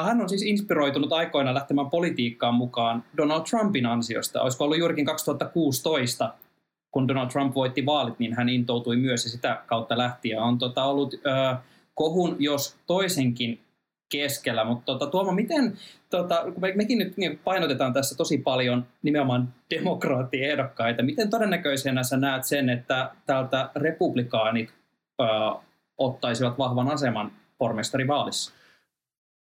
hän 0.04 0.20
on 0.20 0.28
siis 0.28 0.42
inspiroitunut 0.42 1.12
aikoina 1.12 1.54
lähtemään 1.54 1.90
politiikkaan 1.90 2.54
mukaan 2.54 3.04
Donald 3.16 3.42
Trumpin 3.50 3.86
ansiosta. 3.86 4.42
Olisiko 4.42 4.64
ollut 4.64 4.78
juurikin 4.78 5.04
2016, 5.04 6.34
kun 6.90 7.08
Donald 7.08 7.28
Trump 7.28 7.54
voitti 7.54 7.86
vaalit, 7.86 8.18
niin 8.18 8.34
hän 8.34 8.48
intoutui 8.48 8.96
myös 8.96 9.24
ja 9.24 9.30
sitä 9.30 9.62
kautta 9.66 9.98
lähti. 9.98 10.28
Ja 10.28 10.42
on 10.42 10.58
tota, 10.58 10.84
ollut 10.84 11.14
äh, 11.26 11.58
kohun, 11.94 12.36
jos 12.38 12.76
toisenkin 12.86 13.63
keskellä. 14.08 14.64
Mutta 14.64 14.84
tota, 14.84 15.06
Tuomo, 15.06 15.32
miten, 15.32 15.78
tota, 16.10 16.42
kun 16.42 16.60
me, 16.60 16.72
mekin 16.74 16.98
nyt 16.98 17.16
niin 17.16 17.40
painotetaan 17.44 17.92
tässä 17.92 18.16
tosi 18.16 18.38
paljon 18.38 18.86
nimenomaan 19.02 19.54
demokraattiehdokkaita, 19.70 21.02
miten 21.02 21.30
todennäköisenä 21.30 22.02
sä 22.02 22.16
näet 22.16 22.44
sen, 22.44 22.68
että 22.70 23.10
täältä 23.26 23.70
republikaanit 23.76 24.70
ö, 25.20 25.24
ottaisivat 25.98 26.58
vahvan 26.58 26.88
aseman 26.88 27.32
pormestarivaalissa? 27.58 28.52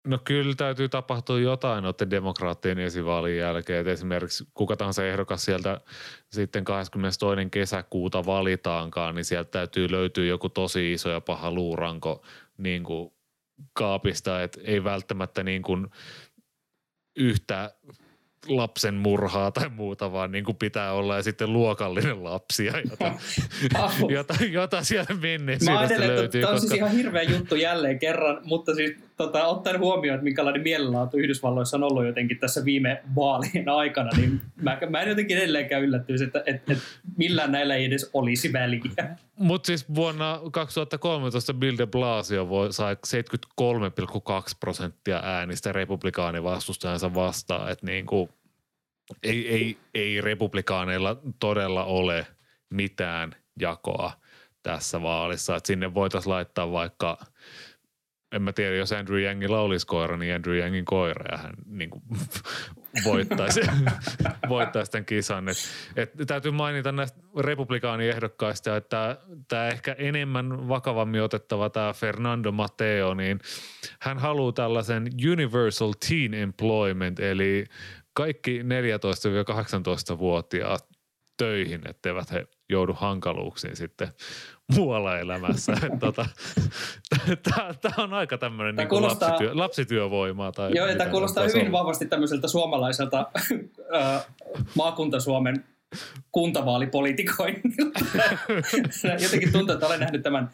No 0.08 0.20
kyllä 0.24 0.56
täytyy 0.56 0.90
tapahtua 0.90 1.40
jotain 1.40 1.84
noiden 1.84 2.10
demokraattien 2.10 2.80
esivaalin 2.80 3.38
jälkeen. 3.38 3.82
Et 3.82 3.88
esimerkiksi 3.88 4.48
kuka 4.54 4.78
tahansa 4.78 5.06
ehdokas 5.06 5.46
sieltä 5.46 5.82
sitten 6.32 6.64
22. 6.64 7.50
kesäkuuta 7.52 8.26
valitaankaan, 8.26 9.16
niin 9.16 9.26
sieltä 9.26 9.52
täytyy 9.52 9.92
löytyä 9.92 10.26
joku 10.26 10.50
tosi 10.50 10.94
iso 10.94 11.10
ja 11.10 11.22
paha 11.22 11.52
luuranko 11.52 12.24
niin 12.58 12.84
kuin 12.84 13.12
kaapista, 13.74 14.44
että 14.44 14.60
ei 14.64 14.84
välttämättä 14.84 15.44
niin 15.44 15.62
kuin 15.62 15.88
yhtä 17.18 17.74
lapsen 18.48 18.94
murhaa 18.94 19.52
tai 19.52 19.70
muuta, 19.70 20.12
vaan 20.12 20.32
niin 20.32 20.44
kuin 20.44 20.58
pitää 20.58 20.94
olla 20.94 21.16
ja 21.16 21.24
sitten 21.24 21.54
luokallinen 21.54 22.24
lapsia, 22.24 22.74
jota, 22.90 23.14
jota, 24.10 24.34
jota 24.52 24.84
sieltä 24.84 25.14
menneisyydestä 25.14 26.00
löytyy. 26.08 26.42
Tämä 26.42 26.52
on 26.52 26.56
koska... 26.56 26.70
siis 26.70 26.78
ihan 26.80 26.92
hirveä 26.92 27.24
juttu 27.24 27.56
jälleen 27.56 28.00
kerran, 28.00 28.42
mutta 28.44 28.76
siis 28.76 29.07
tota, 29.18 29.48
ottaen 29.48 29.80
huomioon, 29.80 30.16
että 30.16 30.24
minkälainen 30.24 30.62
mielenlaatu 30.62 31.18
Yhdysvalloissa 31.18 31.78
on 31.78 31.84
ollut 31.84 32.06
jotenkin 32.06 32.40
tässä 32.40 32.66
viime 32.66 33.04
vaalien 33.16 33.70
aikana, 33.70 34.10
niin 34.18 34.42
mä, 34.62 34.78
mä 34.90 35.02
en 35.02 35.10
jotenkin 35.10 35.38
edelleenkään 35.38 35.84
yllättyisi, 35.84 36.24
että 36.24 36.44
että, 36.46 36.74
että 36.74 36.86
millään 37.18 37.52
näillä 37.52 37.76
ei 37.76 37.86
edes 37.86 38.10
olisi 38.14 38.54
väliä. 38.54 39.18
Mutta 39.36 39.68
siis 39.68 39.96
vuonna 39.96 40.40
2013 40.52 41.54
Bill 41.54 41.78
de 41.78 41.88
Blasio 41.88 42.50
voi, 42.50 42.74
sai 42.74 42.94
73,2 42.94 43.00
prosenttia 44.60 45.20
äänistä 45.24 45.72
republikaanivastustajansa 45.72 47.14
vastaan, 47.14 47.72
että 47.72 47.86
niin 47.86 48.06
kuin, 48.06 48.30
ei, 49.24 49.50
ei, 49.50 49.78
ei 49.94 50.22
republikaaneilla 50.22 51.18
todella 51.40 51.84
ole 51.84 52.28
mitään 52.70 53.36
jakoa 53.60 54.12
tässä 54.64 55.02
vaalissa. 55.02 55.56
Että 55.56 55.68
sinne 55.68 55.94
voitaisiin 55.94 56.34
laittaa 56.34 56.72
vaikka– 56.72 57.18
en 58.32 58.42
mä 58.42 58.54
tiedä, 58.54 58.76
jos 58.76 58.92
Andrew 58.92 59.22
Yangilla 59.22 59.60
olisi 59.60 59.88
koira, 59.88 60.18
niin 60.18 60.36
Andrew 60.36 60.58
Yangin 60.58 60.86
koira 60.86 61.26
ja 61.32 61.38
hän 61.38 61.54
niin 61.66 61.90
kuin, 61.90 62.04
voittaisi, 63.06 63.62
voittaisi 64.50 64.92
tämän 64.92 65.06
kisan. 65.06 65.50
Et, 65.50 65.58
et, 65.96 66.12
täytyy 66.28 66.52
mainita 66.52 66.92
näistä 66.92 67.20
republikaaniehdokkaista, 67.40 68.78
että 68.78 69.18
tämä 69.48 69.68
ehkä 69.68 69.96
enemmän 69.98 70.68
vakavammin 70.68 71.22
otettava 71.22 71.70
tämä 71.70 71.94
Fernando 71.94 72.52
Mateo, 72.52 73.14
niin 73.14 73.40
hän 74.00 74.18
haluaa 74.18 74.52
tällaisen 74.52 75.08
Universal 75.32 75.94
Teen 76.10 76.34
Employment, 76.34 77.20
eli 77.20 77.66
kaikki 78.14 78.62
14-18-vuotiaat 78.62 80.88
töihin, 81.38 81.82
etteivät 81.90 82.32
he 82.32 82.48
joudu 82.70 82.94
hankaluuksiin 82.94 83.76
sitten 83.76 84.08
muualla 84.76 85.20
elämässä. 85.20 85.74
tota, 86.00 86.26
tämä 87.82 87.96
on 87.98 88.14
aika 88.14 88.38
tämmöinen 88.38 88.76
niin 88.76 88.88
kuulostaa, 88.88 89.30
lapsityö, 89.30 89.52
lapsityövoimaa. 89.54 90.52
Tai 90.52 90.72
joo, 90.76 90.88
tämä 90.98 91.10
kuulostaa 91.10 91.44
hyvin 91.44 91.62
olla. 91.62 91.72
vahvasti 91.72 92.06
tämmöiseltä 92.06 92.48
suomalaiselta 92.48 93.30
äh, 93.96 94.26
maakunta-Suomen 94.76 95.64
kuntavaalipolitikoinnilta. 96.32 98.00
Jotenkin 99.24 99.52
tuntuu, 99.52 99.74
että 99.74 99.88
olen 99.88 100.00
nähnyt 100.00 100.24
tämän, 100.24 100.52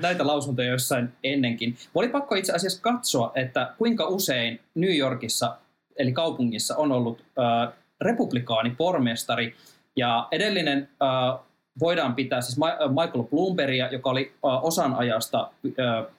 näitä 0.00 0.26
lausuntoja 0.26 0.70
jossain 0.70 1.08
ennenkin. 1.24 1.76
Oli 1.94 2.08
pakko 2.08 2.34
itse 2.34 2.52
asiassa 2.52 2.82
katsoa, 2.82 3.32
että 3.34 3.74
kuinka 3.78 4.06
usein 4.06 4.60
New 4.74 4.96
Yorkissa, 4.96 5.56
eli 5.96 6.12
kaupungissa, 6.12 6.76
on 6.76 6.92
ollut 6.92 7.24
äh, 7.38 7.72
republikaanipormestari. 8.00 9.54
Ja 9.96 10.28
edellinen 10.30 10.88
äh, 11.02 11.40
voidaan 11.80 12.14
pitää 12.14 12.40
siis 12.40 12.58
Michael 12.88 13.24
Bloombergia, 13.24 13.88
joka 13.92 14.10
oli 14.10 14.32
osan 14.42 14.94
ajasta 14.94 15.50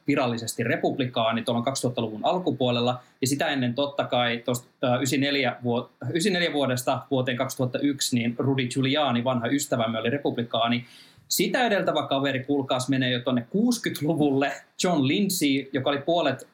virallisesti 0.07 0.63
republikaani 0.63 1.41
tuolla 1.41 1.62
2000-luvun 1.62 2.25
alkupuolella, 2.25 3.00
ja 3.21 3.27
sitä 3.27 3.47
ennen 3.47 3.74
totta 3.74 4.03
kai 4.03 4.41
tuosta 4.45 4.67
94, 4.97 5.55
94 6.09 6.53
vuodesta 6.53 7.01
vuoteen 7.12 7.38
2001, 7.38 8.15
niin 8.15 8.35
Rudy 8.38 8.67
Giuliani, 8.67 9.24
vanha 9.24 9.47
ystävämme, 9.47 10.00
oli 10.00 10.09
republikaani. 10.09 10.85
Sitä 11.27 11.65
edeltävä 11.65 12.07
kaveri, 12.07 12.43
kuulkaas, 12.43 12.89
menee 12.89 13.12
jo 13.12 13.19
tuonne 13.19 13.47
60-luvulle. 13.55 14.51
John 14.83 15.07
Lindsay, 15.07 15.65
joka 15.74 15.89
oli 15.89 16.01
puolet 16.01 16.47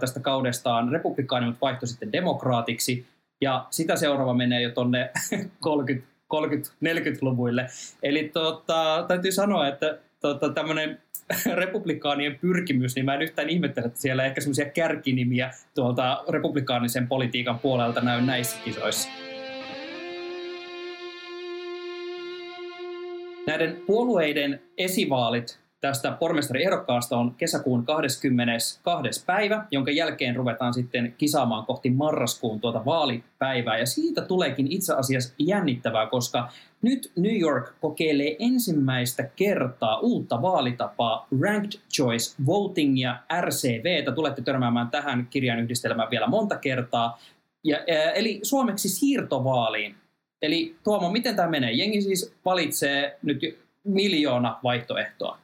tästä 0.00 0.20
kaudestaan 0.20 0.88
republikaani, 0.88 1.46
mutta 1.46 1.60
vaihtoi 1.60 1.88
sitten 1.88 2.12
demokraatiksi. 2.12 3.06
Ja 3.40 3.66
sitä 3.70 3.96
seuraava 3.96 4.34
menee 4.34 4.62
jo 4.62 4.70
tuonne 4.70 5.10
30 5.60 6.09
30-40-luvuille. 6.34 7.66
Eli 8.02 8.30
tota, 8.32 9.04
täytyy 9.08 9.32
sanoa, 9.32 9.68
että 9.68 9.98
tota, 10.20 10.48
tämmöinen 10.48 10.98
republikaanien 11.54 12.38
pyrkimys, 12.38 12.94
niin 12.94 13.04
mä 13.04 13.14
en 13.14 13.22
yhtään 13.22 13.48
ihmettele, 13.48 13.86
että 13.86 14.00
siellä 14.00 14.24
ehkä 14.24 14.40
semmoisia 14.40 14.70
kärkinimiä 14.70 15.50
tuolta 15.74 16.24
republikaanisen 16.28 17.08
politiikan 17.08 17.58
puolelta 17.58 18.00
näy 18.00 18.20
näissä 18.20 18.56
kisoissa. 18.64 19.08
Näiden 23.46 23.82
puolueiden 23.86 24.62
esivaalit 24.78 25.58
tästä 25.80 26.12
pormestariehdokkaasta 26.12 27.16
on 27.16 27.34
kesäkuun 27.34 27.84
22. 27.84 29.24
päivä, 29.26 29.66
jonka 29.70 29.90
jälkeen 29.90 30.36
ruvetaan 30.36 30.74
sitten 30.74 31.14
kisaamaan 31.18 31.66
kohti 31.66 31.90
marraskuun 31.90 32.60
tuota 32.60 32.84
vaalipäivää. 32.84 33.78
Ja 33.78 33.86
siitä 33.86 34.22
tuleekin 34.22 34.72
itse 34.72 34.94
asiassa 34.94 35.34
jännittävää, 35.38 36.06
koska 36.06 36.48
nyt 36.82 37.12
New 37.16 37.40
York 37.40 37.74
kokeilee 37.80 38.36
ensimmäistä 38.38 39.22
kertaa 39.36 39.98
uutta 39.98 40.42
vaalitapaa 40.42 41.26
Ranked 41.42 41.80
Choice 41.96 42.42
Votingia 42.46 43.16
RCV. 43.40 44.14
Tulette 44.14 44.42
törmäämään 44.42 44.90
tähän 44.90 45.26
kirjan 45.30 45.60
yhdistelmään 45.60 46.10
vielä 46.10 46.26
monta 46.26 46.56
kertaa. 46.56 47.20
Ja, 47.64 47.78
eli 48.14 48.40
suomeksi 48.42 48.88
siirtovaaliin. 48.88 49.94
Eli 50.42 50.76
Tuomo, 50.84 51.10
miten 51.10 51.36
tämä 51.36 51.48
menee? 51.48 51.72
Jengi 51.72 52.02
siis 52.02 52.34
valitsee 52.44 53.18
nyt 53.22 53.58
miljoona 53.84 54.58
vaihtoehtoa. 54.62 55.38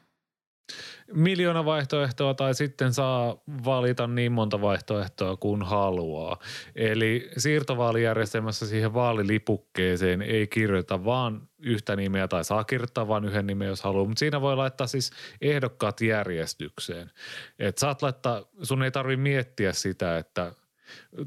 Miljoona 1.13 1.65
vaihtoehtoa 1.65 2.35
tai 2.35 2.55
sitten 2.55 2.95
saa 2.95 3.37
valita 3.65 4.07
niin 4.07 4.33
monta 4.33 4.61
vaihtoehtoa 4.61 5.37
kuin 5.37 5.63
haluaa. 5.63 6.39
Eli 6.75 7.31
siirtovaalijärjestelmässä 7.37 8.67
siihen 8.67 8.95
vaalilipukkeeseen 8.95 10.23
ei 10.23 10.47
kirjoita 10.47 11.05
vaan 11.05 11.49
yhtä 11.59 11.97
nimeä 11.97 12.29
tai 12.29 12.45
saa 12.45 12.65
kirjoittaa 12.65 13.09
vain 13.09 13.25
yhden 13.25 13.47
nimen, 13.47 13.69
jos 13.69 13.83
haluaa, 13.83 14.05
mutta 14.05 14.19
siinä 14.19 14.41
voi 14.41 14.57
laittaa 14.57 14.87
siis 14.87 15.11
ehdokkaat 15.41 16.01
järjestykseen. 16.01 17.11
Et 17.59 17.79
saat 17.79 18.03
laittaa, 18.03 18.43
sun 18.63 18.83
ei 18.83 18.91
tarvi 18.91 19.17
miettiä 19.17 19.73
sitä, 19.73 20.19
että– 20.19 20.53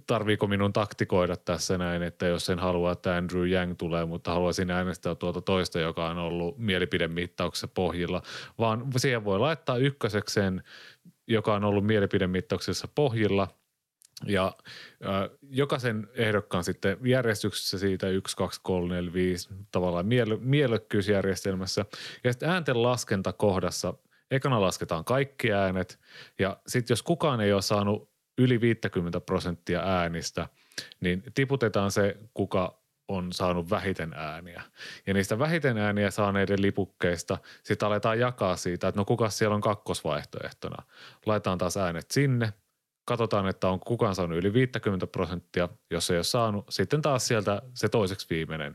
tarviiko 0.07 0.47
minun 0.47 0.73
taktikoida 0.73 1.35
tässä 1.35 1.77
näin, 1.77 2.03
että 2.03 2.27
jos 2.27 2.49
en 2.49 2.59
halua, 2.59 2.91
että 2.91 3.15
Andrew 3.15 3.49
Yang 3.49 3.75
tulee, 3.77 4.05
mutta 4.05 4.33
haluaisin 4.33 4.71
äänestää 4.71 5.15
tuota 5.15 5.41
toista, 5.41 5.79
joka 5.79 6.09
on 6.09 6.17
ollut 6.17 6.57
mielipidemittauksessa 6.57 7.67
pohjilla, 7.67 8.21
vaan 8.59 8.85
siihen 8.97 9.23
voi 9.23 9.39
laittaa 9.39 9.77
ykkösekseen, 9.77 10.63
joka 11.27 11.53
on 11.53 11.63
ollut 11.63 11.85
mielipidemittauksessa 11.85 12.87
pohjilla– 12.95 13.47
ja 14.25 14.55
äh, 15.05 15.37
jokaisen 15.49 16.07
ehdokkaan 16.13 16.63
sitten 16.63 16.97
järjestyksessä 17.03 17.77
siitä 17.77 18.09
1, 18.09 18.37
2, 18.37 18.59
3, 18.63 18.95
4, 18.95 19.13
5 19.13 19.49
tavallaan 19.71 20.05
miele- 20.05 20.39
mielekkyysjärjestelmässä. 20.39 21.85
Ja 22.23 22.33
sitten 22.33 22.49
äänten 22.49 22.83
laskentakohdassa 22.83 23.93
ekana 24.31 24.61
lasketaan 24.61 25.05
kaikki 25.05 25.53
äänet. 25.53 25.99
Ja 26.39 26.57
sitten 26.67 26.91
jos 26.91 27.03
kukaan 27.03 27.41
ei 27.41 27.53
ole 27.53 27.61
saanut 27.61 28.08
yli 28.39 28.61
50 28.61 29.21
prosenttia 29.21 29.81
äänistä, 29.81 30.49
niin 30.99 31.23
tiputetaan 31.35 31.91
se, 31.91 32.17
kuka 32.33 32.79
on 33.07 33.33
saanut 33.33 33.69
vähiten 33.69 34.13
ääniä. 34.13 34.63
Ja 35.07 35.13
niistä 35.13 35.39
vähiten 35.39 35.77
ääniä 35.77 36.11
saaneiden 36.11 36.61
lipukkeista 36.61 37.37
sitten 37.63 37.87
aletaan 37.87 38.19
jakaa 38.19 38.55
siitä, 38.55 38.87
että 38.87 39.01
no 39.01 39.05
kuka 39.05 39.29
siellä 39.29 39.55
on 39.55 39.61
kakkosvaihtoehtona. 39.61 40.83
Laitetaan 41.25 41.57
taas 41.57 41.77
äänet 41.77 42.11
sinne, 42.11 42.53
katsotaan, 43.05 43.47
että 43.47 43.67
on 43.67 43.79
kukaan 43.79 44.15
saanut 44.15 44.37
yli 44.37 44.53
50 44.53 45.07
prosenttia. 45.07 45.69
Jos 45.91 46.09
ei 46.09 46.17
ole 46.17 46.23
saanut, 46.23 46.65
sitten 46.69 47.01
taas 47.01 47.27
sieltä 47.27 47.61
se 47.73 47.89
toiseksi 47.89 48.27
viimeinen. 48.29 48.73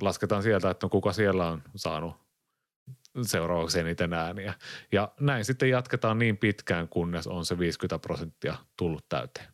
Lasketaan 0.00 0.42
sieltä, 0.42 0.70
että 0.70 0.84
no 0.84 0.90
kuka 0.90 1.12
siellä 1.12 1.48
on 1.48 1.62
saanut 1.76 2.27
seuraavaksi 3.22 3.80
eniten 3.80 4.12
ääniä. 4.12 4.54
Ja 4.92 5.12
näin 5.20 5.44
sitten 5.44 5.70
jatketaan 5.70 6.18
niin 6.18 6.36
pitkään, 6.36 6.88
kunnes 6.88 7.26
on 7.26 7.44
se 7.44 7.58
50 7.58 7.98
prosenttia 7.98 8.54
tullut 8.76 9.04
täyteen. 9.08 9.46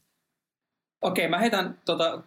Okei, 1.03 1.29
mä 1.29 1.39
heitän, 1.39 1.79
tota, 1.85 2.23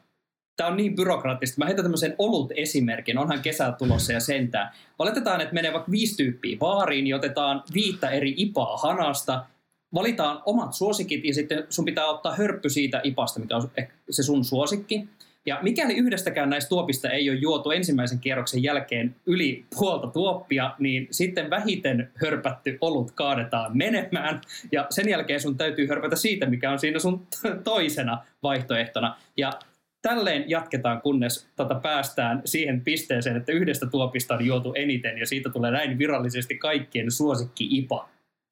tämä 0.55 0.69
on 0.69 0.77
niin 0.77 0.95
byrokraattista, 0.95 1.59
mä 1.59 1.65
heitän 1.65 1.85
tämmöisen 1.85 2.15
olut-esimerkin, 2.17 3.17
onhan 3.17 3.41
kesä 3.41 3.71
tulossa 3.71 4.13
ja 4.13 4.19
sentään. 4.19 4.73
Oletetaan, 4.99 5.41
että 5.41 5.53
menee 5.53 5.73
vaikka 5.73 5.91
viisi 5.91 6.17
tyyppiä 6.17 6.57
baariin, 6.57 7.03
niin 7.03 7.15
otetaan 7.15 7.63
viittä 7.73 8.09
eri 8.09 8.33
ipaa 8.37 8.77
hanasta, 8.77 9.45
valitaan 9.93 10.41
omat 10.45 10.73
suosikit 10.73 11.25
ja 11.25 11.33
sitten 11.33 11.67
sun 11.69 11.85
pitää 11.85 12.05
ottaa 12.05 12.35
hörppy 12.35 12.69
siitä 12.69 13.01
ipasta, 13.03 13.39
mikä 13.39 13.55
on 13.55 13.69
se 14.09 14.23
sun 14.23 14.45
suosikki. 14.45 15.07
Ja 15.47 15.59
mikäli 15.61 15.97
yhdestäkään 15.97 16.49
näistä 16.49 16.69
tuopista 16.69 17.09
ei 17.09 17.29
ole 17.29 17.37
juotu 17.37 17.71
ensimmäisen 17.71 18.19
kierroksen 18.19 18.63
jälkeen 18.63 19.15
yli 19.25 19.65
puolta 19.77 20.07
tuoppia, 20.07 20.75
niin 20.79 21.07
sitten 21.11 21.49
vähiten 21.49 22.11
hörpätty 22.15 22.77
olut 22.81 23.11
kaadetaan 23.11 23.77
menemään. 23.77 24.41
Ja 24.71 24.87
sen 24.89 25.09
jälkeen 25.09 25.41
sun 25.41 25.57
täytyy 25.57 25.87
hörpätä 25.87 26.15
siitä, 26.15 26.45
mikä 26.45 26.71
on 26.71 26.79
siinä 26.79 26.99
sun 26.99 27.27
toisena 27.63 28.23
vaihtoehtona. 28.43 29.17
Ja 29.37 29.53
tälleen 30.01 30.49
jatketaan, 30.49 31.01
kunnes 31.01 31.47
tota 31.55 31.75
päästään 31.75 32.41
siihen 32.45 32.81
pisteeseen, 32.81 33.37
että 33.37 33.51
yhdestä 33.51 33.85
tuopista 33.85 34.35
on 34.35 34.45
juotu 34.45 34.73
eniten 34.73 35.17
ja 35.17 35.25
siitä 35.25 35.49
tulee 35.49 35.71
näin 35.71 35.97
virallisesti 35.97 36.57
kaikkien 36.57 37.11
suosikki 37.11 37.67
IPA. 37.71 38.09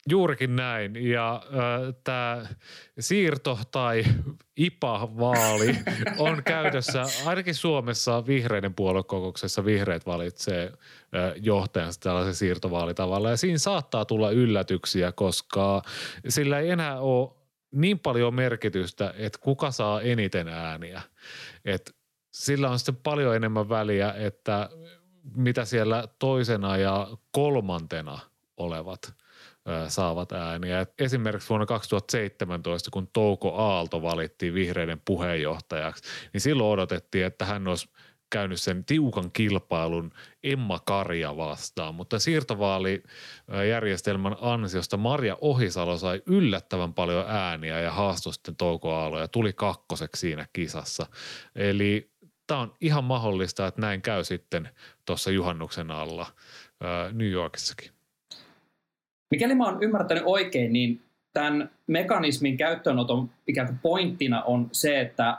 Juurikin 0.09 0.55
näin. 0.55 1.09
Ja 1.09 1.41
äh, 1.45 1.95
tämä 2.03 2.45
siirto 2.99 3.59
tai 3.71 4.03
IPA-vaali 4.57 5.75
on 6.17 6.43
käytössä 6.43 7.05
ainakin 7.25 7.55
Suomessa 7.55 8.27
vihreiden 8.27 8.73
puoluekokouksessa. 8.73 9.65
Vihreät 9.65 10.05
valitsee 10.05 10.63
äh, 10.65 11.33
johtajansa 11.35 11.99
tällaisen 11.99 12.35
siirtovaalitavalla. 12.35 13.29
Ja 13.29 13.37
siinä 13.37 13.57
saattaa 13.57 14.05
tulla 14.05 14.31
yllätyksiä, 14.31 15.11
koska 15.11 15.81
sillä 16.29 16.59
ei 16.59 16.69
enää 16.69 16.99
ole 16.99 17.29
niin 17.71 17.99
paljon 17.99 18.33
merkitystä, 18.33 19.13
että 19.17 19.39
kuka 19.41 19.71
saa 19.71 20.01
eniten 20.01 20.47
ääniä. 20.47 21.01
Et 21.65 21.95
sillä 22.31 22.69
on 22.69 22.79
sitten 22.79 22.95
paljon 22.95 23.35
enemmän 23.35 23.69
väliä, 23.69 24.13
että 24.17 24.69
mitä 25.35 25.65
siellä 25.65 26.07
toisena 26.19 26.77
ja 26.77 27.07
kolmantena 27.31 28.19
olevat– 28.57 28.99
saavat 29.87 30.31
ääniä. 30.31 30.85
Esimerkiksi 30.99 31.49
vuonna 31.49 31.65
2017, 31.65 32.91
kun 32.91 33.09
Touko 33.13 33.55
Aalto 33.55 34.01
valittiin 34.01 34.53
vihreiden 34.53 35.01
puheenjohtajaksi, 35.05 36.03
niin 36.33 36.41
silloin 36.41 36.73
odotettiin, 36.73 37.25
että 37.25 37.45
hän 37.45 37.67
olisi 37.67 37.89
käynyt 38.29 38.61
sen 38.61 38.85
tiukan 38.85 39.31
kilpailun 39.31 40.11
Emma 40.43 40.79
Karja 40.79 41.37
vastaan, 41.37 41.95
mutta 41.95 42.19
siirtovaalijärjestelmän 42.19 44.35
ansiosta 44.41 44.97
Marja 44.97 45.37
Ohisalo 45.41 45.97
sai 45.97 46.21
yllättävän 46.25 46.93
paljon 46.93 47.25
ääniä 47.27 47.79
ja 47.79 47.91
haastoi 47.91 48.33
sitten 48.33 48.55
Touko 48.55 48.93
Aalo 48.93 49.19
ja 49.19 49.27
tuli 49.27 49.53
kakkoseksi 49.53 50.19
siinä 50.19 50.47
kisassa. 50.53 51.05
Eli 51.55 52.11
tämä 52.47 52.59
on 52.59 52.73
ihan 52.81 53.03
mahdollista, 53.03 53.67
että 53.67 53.81
näin 53.81 54.01
käy 54.01 54.23
sitten 54.23 54.69
tuossa 55.05 55.31
juhannuksen 55.31 55.91
alla 55.91 56.25
New 57.11 57.29
Yorkissakin. 57.29 57.94
Mikäli 59.31 59.55
mä 59.55 59.65
oon 59.65 59.83
ymmärtänyt 59.83 60.23
oikein, 60.25 60.73
niin 60.73 61.01
tämän 61.33 61.69
mekanismin 61.87 62.57
käyttöönoton 62.57 63.29
ikään 63.47 63.67
kuin 63.67 63.79
pointtina 63.81 64.43
on 64.43 64.69
se, 64.71 64.99
että 64.99 65.37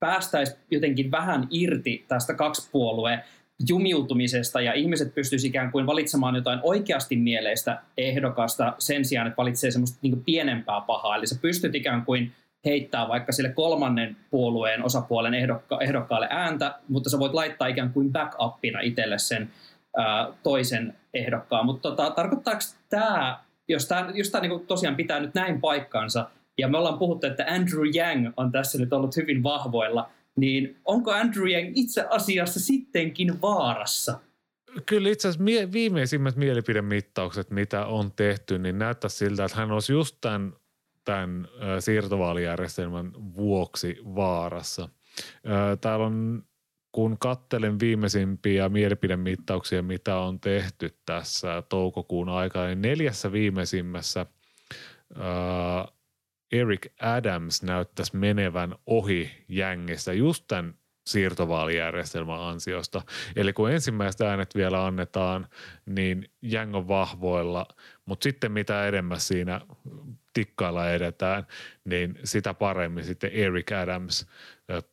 päästäisiin 0.00 0.58
jotenkin 0.70 1.10
vähän 1.10 1.48
irti 1.50 2.04
tästä 2.08 2.34
kaksipuolueen 2.34 3.22
jumiutumisesta 3.68 4.60
ja 4.60 4.72
ihmiset 4.72 5.14
pystyisivät 5.14 5.50
ikään 5.50 5.72
kuin 5.72 5.86
valitsemaan 5.86 6.34
jotain 6.34 6.60
oikeasti 6.62 7.16
mieleistä 7.16 7.82
ehdokasta 7.96 8.74
sen 8.78 9.04
sijaan, 9.04 9.26
että 9.26 9.36
valitsee 9.36 9.70
semmoista 9.70 9.98
niin 10.02 10.24
pienempää 10.24 10.80
pahaa. 10.80 11.16
Eli 11.16 11.26
sä 11.26 11.38
pystyt 11.42 11.74
ikään 11.74 12.04
kuin 12.04 12.32
heittää 12.64 13.08
vaikka 13.08 13.32
sille 13.32 13.48
kolmannen 13.48 14.16
puolueen 14.30 14.84
osapuolen 14.84 15.34
ehdokka- 15.34 15.78
ehdokkaalle 15.80 16.28
ääntä, 16.30 16.74
mutta 16.88 17.10
sä 17.10 17.18
voit 17.18 17.34
laittaa 17.34 17.68
ikään 17.68 17.92
kuin 17.92 18.12
backupina 18.12 18.80
itselle 18.80 19.18
sen 19.18 19.50
toisen 20.42 20.96
ehdokkaan. 21.14 21.66
Mutta 21.66 21.90
tota, 21.90 22.10
tarkoittaako 22.10 22.60
tämä, 22.88 23.40
jos 23.68 23.88
tämä, 23.88 24.10
jos 24.14 24.30
tämä 24.30 24.42
niinku 24.42 24.58
tosiaan 24.58 24.96
pitää 24.96 25.20
nyt 25.20 25.34
näin 25.34 25.60
paikkaansa, 25.60 26.30
ja 26.58 26.68
me 26.68 26.78
ollaan 26.78 26.98
puhuttu, 26.98 27.26
että 27.26 27.46
Andrew 27.48 27.86
Yang 27.96 28.32
on 28.36 28.52
tässä 28.52 28.78
nyt 28.78 28.92
ollut 28.92 29.16
hyvin 29.16 29.42
vahvoilla, 29.42 30.10
niin 30.36 30.76
onko 30.84 31.12
Andrew 31.12 31.48
Yang 31.48 31.72
itse 31.74 32.06
asiassa 32.10 32.60
sittenkin 32.60 33.42
vaarassa? 33.42 34.18
Kyllä 34.86 35.08
itse 35.08 35.28
asiassa 35.28 35.44
mie- 35.44 35.72
viimeisimmät 35.72 36.36
mielipidemittaukset, 36.36 37.50
mitä 37.50 37.86
on 37.86 38.12
tehty, 38.12 38.58
niin 38.58 38.78
näyttää 38.78 39.10
siltä, 39.10 39.44
että 39.44 39.56
hän 39.56 39.72
olisi 39.72 39.92
just 39.92 40.16
tämän, 40.20 40.52
tämän 41.04 41.48
siirtovaalijärjestelmän 41.78 43.12
vuoksi 43.36 43.98
vaarassa. 44.04 44.88
Täällä 45.80 46.06
on 46.06 46.44
kun 46.96 47.18
kattelen 47.18 47.80
viimeisimpiä 47.80 48.68
mielipidemittauksia, 48.68 49.82
mitä 49.82 50.16
on 50.16 50.40
tehty 50.40 50.98
tässä 51.06 51.62
toukokuun 51.68 52.28
aikana, 52.28 52.66
niin 52.66 52.82
neljässä 52.82 53.32
viimeisimmässä 53.32 54.26
ää, 55.16 55.88
Eric 56.52 56.86
Adams 57.00 57.62
näyttäisi 57.62 58.16
menevän 58.16 58.74
ohi 58.86 59.30
jängestä 59.48 60.12
just 60.12 60.44
tämän 60.48 60.74
siirtovaalijärjestelmän 61.06 62.40
ansiosta. 62.40 63.02
Eli 63.36 63.52
kun 63.52 63.70
ensimmäiset 63.70 64.20
äänet 64.20 64.54
vielä 64.54 64.86
annetaan, 64.86 65.46
niin 65.86 66.30
Jang 66.42 66.76
on 66.76 66.88
vahvoilla, 66.88 67.66
mutta 68.06 68.24
sitten 68.24 68.52
mitä 68.52 68.86
edemmäs 68.86 69.28
siinä 69.28 69.60
tikkailla 70.36 70.90
edetään, 70.90 71.46
niin 71.84 72.18
sitä 72.24 72.54
paremmin 72.54 73.04
sitten 73.04 73.30
Eric 73.32 73.72
Adams 73.72 74.26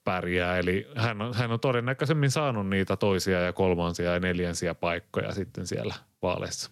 pärjää. 0.04 0.58
Eli 0.58 0.88
hän 0.96 1.22
on, 1.22 1.34
hän 1.34 1.52
on 1.52 1.60
todennäköisemmin 1.60 2.32
saanut 2.32 2.70
niitä 2.70 2.96
toisia 2.96 3.42
ja 3.42 3.54
kolmansia 3.54 4.14
ja 4.14 4.20
neljänsiä 4.20 4.74
paikkoja 4.74 5.32
sitten 5.32 5.68
siellä 5.68 5.94
vaaleissa. 6.22 6.72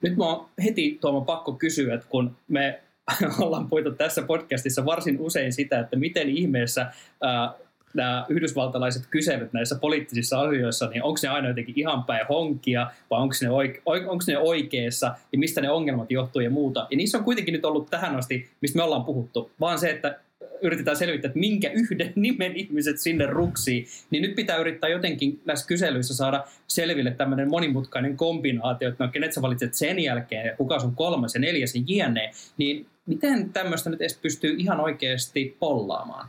Nyt 0.00 0.16
mä 0.16 0.24
heti 0.64 0.98
Tuomo 1.00 1.20
pakko 1.20 1.52
kysyä, 1.52 1.94
että 1.94 2.06
kun 2.08 2.36
me 2.48 2.82
ollaan 3.40 3.68
puhuttu 3.68 3.90
tässä 3.90 4.22
podcastissa 4.22 4.84
varsin 4.84 5.20
usein 5.20 5.52
sitä, 5.52 5.80
että 5.80 5.96
miten 5.96 6.28
ihmeessä 6.28 6.92
ää, 7.22 7.54
nämä 7.94 8.26
yhdysvaltalaiset 8.28 9.02
kyselyt 9.10 9.52
näissä 9.52 9.74
poliittisissa 9.74 10.40
asioissa, 10.40 10.88
niin 10.88 11.02
onko 11.02 11.18
ne 11.22 11.28
aina 11.28 11.48
jotenkin 11.48 11.78
ihan 11.78 12.04
päin 12.04 12.26
honkia 12.26 12.90
vai 13.10 13.20
onko 13.20 13.34
ne, 13.42 13.48
oike- 13.48 14.26
ne 14.26 14.38
oikeassa 14.38 15.14
ja 15.32 15.38
mistä 15.38 15.60
ne 15.60 15.70
ongelmat 15.70 16.10
johtuu 16.10 16.42
ja 16.42 16.50
muuta. 16.50 16.86
Ja 16.90 16.96
niissä 16.96 17.18
on 17.18 17.24
kuitenkin 17.24 17.52
nyt 17.52 17.64
ollut 17.64 17.90
tähän 17.90 18.16
asti, 18.16 18.50
mistä 18.60 18.76
me 18.76 18.82
ollaan 18.82 19.04
puhuttu, 19.04 19.50
vaan 19.60 19.78
se, 19.78 19.90
että 19.90 20.18
yritetään 20.62 20.96
selvittää, 20.96 21.28
että 21.28 21.38
minkä 21.38 21.70
yhden 21.70 22.12
nimen 22.24 22.56
ihmiset 22.56 23.00
sinne 23.00 23.26
ruksii, 23.26 23.86
niin 24.10 24.22
nyt 24.22 24.34
pitää 24.34 24.56
yrittää 24.56 24.90
jotenkin 24.90 25.40
näissä 25.44 25.66
kyselyissä 25.66 26.14
saada 26.14 26.44
selville 26.66 27.10
tämmöinen 27.10 27.50
monimutkainen 27.50 28.16
kombinaatio, 28.16 28.88
että 28.88 29.04
no 29.04 29.10
kenet 29.10 29.32
sä 29.32 29.42
valitset 29.42 29.74
sen 29.74 29.98
jälkeen 29.98 30.46
ja 30.46 30.56
kuka 30.56 30.78
sun 30.78 30.94
kolmas 30.94 31.34
ja 31.34 31.40
neljäs 31.40 31.74
ja 31.74 31.82
jne. 31.86 32.30
Niin 32.56 32.86
miten 33.06 33.52
tämmöistä 33.52 33.90
nyt 33.90 34.00
edes 34.00 34.18
pystyy 34.22 34.54
ihan 34.58 34.80
oikeasti 34.80 35.56
pollaamaan? 35.60 36.28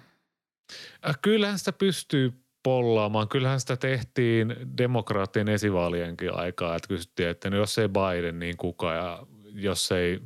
Äh, 1.08 1.18
kyllähän 1.22 1.60
sitä 1.60 1.74
pystyy 1.74 2.34
pollaamaan. 2.64 3.28
Kyllähän 3.28 3.60
sitä 3.60 3.78
tehtiin 3.78 4.56
demokraattien 4.78 5.50
esivaalienkin 5.50 6.34
aikaa, 6.34 6.76
että 6.76 6.88
kysyttiin, 6.88 7.30
että 7.30 7.50
no 7.50 7.58
jos 7.58 7.78
ei 7.78 7.90
Biden, 7.90 8.40
niin 8.40 8.58
kuka 8.58 8.94
ja 8.94 9.26
jos 9.54 9.92
ei 9.92 10.20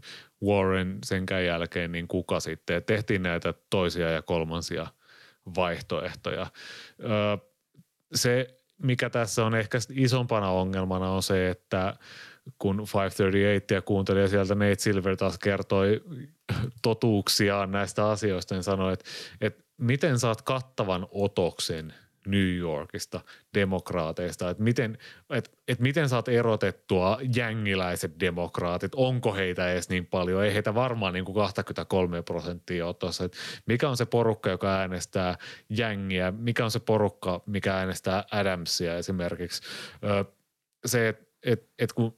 Warren 0.43 0.97
senkään 1.05 1.45
jälkeen, 1.45 1.91
niin 1.91 2.07
kuka 2.07 2.39
sitten. 2.39 2.73
Ja 2.73 2.81
tehtiin 2.81 3.23
näitä 3.23 3.53
toisia 3.69 4.11
ja 4.11 4.21
kolmansia 4.21 4.87
vaihtoehtoja. 5.55 6.47
Se, 8.15 8.47
mikä 8.83 9.09
tässä 9.09 9.45
on 9.45 9.55
ehkä 9.55 9.77
isompana 9.91 10.49
ongelmana 10.49 11.09
on 11.09 11.23
se, 11.23 11.49
että 11.49 11.95
kun 12.59 12.77
538 12.77 13.75
ja 13.75 13.81
kuuntelin 13.81 14.29
sieltä 14.29 14.55
Nate 14.55 14.75
Silver 14.79 15.17
taas 15.17 15.37
kertoi 15.37 16.01
totuuksiaan 16.81 17.71
näistä 17.71 18.09
asioista, 18.09 18.55
niin 18.55 18.63
sanoi, 18.63 18.93
että, 18.93 19.05
että 19.41 19.63
miten 19.77 20.19
saat 20.19 20.41
kattavan 20.41 21.07
otoksen– 21.11 21.93
New 22.27 22.55
Yorkista, 22.55 23.21
demokraateista, 23.53 24.49
että 24.49 24.63
miten, 24.63 24.97
et, 25.29 25.51
et 25.67 25.79
miten 25.79 26.09
saat 26.09 26.27
erotettua 26.27 27.19
jängiläiset 27.35 28.19
demokraatit, 28.19 28.91
onko 28.95 29.33
heitä 29.33 29.71
edes 29.71 29.89
niin 29.89 30.05
paljon, 30.05 30.43
ei 30.43 30.53
heitä 30.53 30.75
varmaan 30.75 31.13
niin 31.13 31.25
kuin 31.25 31.35
23 31.35 32.21
prosenttia 32.21 32.87
ole 32.87 32.93
tuossa, 32.93 33.23
että 33.23 33.37
mikä 33.65 33.89
on 33.89 33.97
se 33.97 34.05
porukka, 34.05 34.49
joka 34.49 34.75
äänestää 34.75 35.37
jängiä, 35.69 36.31
mikä 36.31 36.63
on 36.65 36.71
se 36.71 36.79
porukka, 36.79 37.41
mikä 37.45 37.75
äänestää 37.75 38.23
Adamsia 38.31 38.97
esimerkiksi, 38.97 39.61
se, 40.85 41.07
että 41.07 41.27
et, 41.43 41.69
et 41.79 41.93
kun 41.93 42.17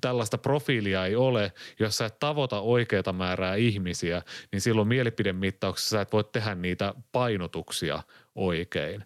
tällaista 0.00 0.38
profiilia 0.38 1.06
ei 1.06 1.16
ole, 1.16 1.52
jos 1.78 1.98
sä 1.98 2.06
et 2.06 2.18
tavoita 2.18 2.60
oikeata 2.60 3.12
määrää 3.12 3.54
ihmisiä, 3.54 4.22
niin 4.52 4.60
silloin 4.60 4.88
mielipidemittauksessa 4.88 5.90
sä 5.90 6.00
et 6.00 6.12
voi 6.12 6.24
tehdä 6.24 6.54
niitä 6.54 6.94
painotuksia 7.12 8.02
oikein. 8.34 9.04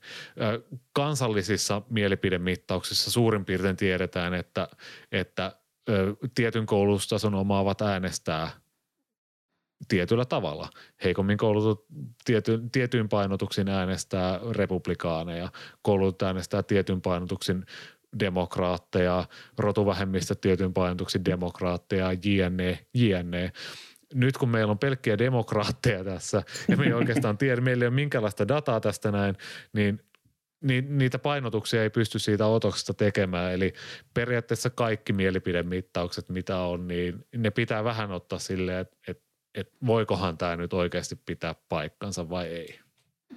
Kansallisissa 0.93 1.83
mielipidemittauksissa 1.91 3.11
suurin 3.11 3.45
piirtein 3.45 3.77
tiedetään, 3.77 4.35
että, 4.35 4.69
että 5.13 5.57
tietyn 6.35 6.67
koulutustason 6.67 7.35
omaavat 7.35 7.83
äänestää 7.83 8.51
tietyllä 9.89 10.25
tavalla. 10.25 10.69
Heikommin 11.05 11.39
koulutut 11.39 11.87
tiety, 12.25 12.61
tietyin 12.73 13.09
painotuksin 13.09 13.69
äänestää 13.69 14.41
republikaaneja, 14.51 15.49
koulutut 15.83 16.23
äänestää 16.23 16.63
tietyn 16.63 17.01
painotuksin 17.01 17.67
demokraatteja, 18.21 19.25
rotuvähemmistä 19.59 20.35
tietyn 20.35 20.73
painotuksin 20.73 21.25
demokraatteja, 21.25 22.13
jne, 22.25 22.79
jne 22.95 23.53
nyt 24.15 24.39
kun 24.39 24.49
meillä 24.49 24.71
on 24.71 24.79
pelkkiä 24.79 25.19
demokraatteja 25.19 26.05
tässä 26.05 26.43
ja 26.69 26.77
me 26.77 26.85
ei 26.85 26.93
oikeastaan 26.93 27.39
tiedä, 27.39 27.61
meillä 27.61 27.85
ei 27.85 27.89
ole 27.89 27.95
minkälaista 27.95 28.49
dataa 28.49 28.81
tästä 28.81 29.11
näin, 29.11 29.37
niin 29.73 30.01
niin 30.65 30.99
niitä 30.99 31.19
painotuksia 31.19 31.83
ei 31.83 31.91
pysty 31.91 32.19
siitä 32.19 32.47
otoksesta 32.47 32.95
tekemään. 32.95 33.53
Eli 33.53 33.73
periaatteessa 34.15 34.71
kaikki 34.71 35.13
mielipidemittaukset, 35.13 36.29
mitä 36.29 36.59
on, 36.59 36.89
niin 36.89 37.27
ne 37.37 37.51
pitää 37.51 37.85
vähän 37.85 38.13
ottaa 38.13 38.39
silleen, 38.39 38.79
että, 38.79 38.97
että, 39.09 39.25
että 39.55 39.77
voikohan 39.87 40.39
tämä 40.39 40.57
nyt 40.57 40.73
oikeasti 40.73 41.17
pitää 41.27 41.55
paikkansa 41.69 42.31
vai 42.31 42.47
ei. 42.47 42.81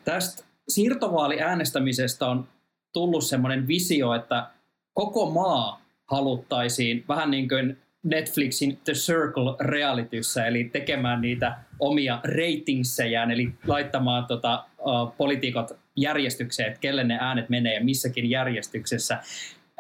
Tästä 0.03 0.43
siirtovaaliäänestämisestä 0.67 2.27
on 2.27 2.47
tullut 2.93 3.23
semmoinen 3.23 3.67
visio, 3.67 4.13
että 4.13 4.49
koko 4.93 5.31
maa 5.31 5.81
haluttaisiin 6.05 7.05
vähän 7.07 7.31
niin 7.31 7.49
kuin 7.49 7.77
Netflixin 8.03 8.77
The 8.83 8.93
Circle 8.93 9.55
realityssä, 9.59 10.45
eli 10.45 10.63
tekemään 10.63 11.21
niitä 11.21 11.57
omia 11.79 12.19
ratingsejään, 12.23 13.31
eli 13.31 13.53
laittamaan 13.67 14.25
tota, 14.25 14.63
uh, 14.79 15.15
poliitikot 15.17 15.71
järjestykseen, 15.95 16.67
että 16.67 16.79
kelle 16.79 17.03
ne 17.03 17.17
äänet 17.21 17.49
menee 17.49 17.73
ja 17.73 17.83
missäkin 17.83 18.29
järjestyksessä. 18.29 19.19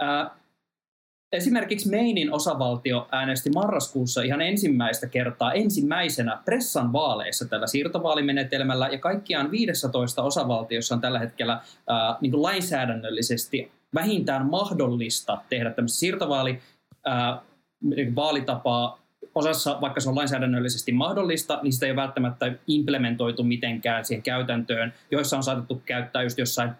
Uh, 0.01 0.31
esimerkiksi 1.31 1.89
Mainin 1.89 2.33
osavaltio 2.33 3.07
äänesti 3.11 3.49
marraskuussa 3.49 4.21
ihan 4.21 4.41
ensimmäistä 4.41 5.07
kertaa 5.07 5.53
ensimmäisenä 5.53 6.41
pressan 6.45 6.93
vaaleissa 6.93 7.45
tällä 7.45 7.67
siirtovaalimenetelmällä, 7.67 8.87
ja 8.87 8.97
kaikkiaan 8.97 9.51
15 9.51 10.23
osavaltiossa 10.23 10.95
on 10.95 11.01
tällä 11.01 11.19
hetkellä 11.19 11.61
uh, 11.63 12.17
niin 12.21 12.41
lainsäädännöllisesti 12.41 13.71
vähintään 13.95 14.45
mahdollista 14.45 15.37
tehdä 15.49 15.71
tämmöistä 15.71 15.99
siirtovaali 15.99 16.59
niin 17.81 18.15
vaalitapaa. 18.15 19.03
Osassa, 19.35 19.77
vaikka 19.81 19.99
se 19.99 20.09
on 20.09 20.15
lainsäädännöllisesti 20.15 20.91
mahdollista, 20.91 21.59
niin 21.63 21.73
sitä 21.73 21.85
ei 21.85 21.95
välttämättä 21.95 22.51
implementoitu 22.67 23.43
mitenkään 23.43 24.05
siihen 24.05 24.23
käytäntöön, 24.23 24.93
joissa 25.11 25.37
on 25.37 25.43
saatettu 25.43 25.81
käyttää 25.85 26.23
just 26.23 26.37
jossain 26.37 26.71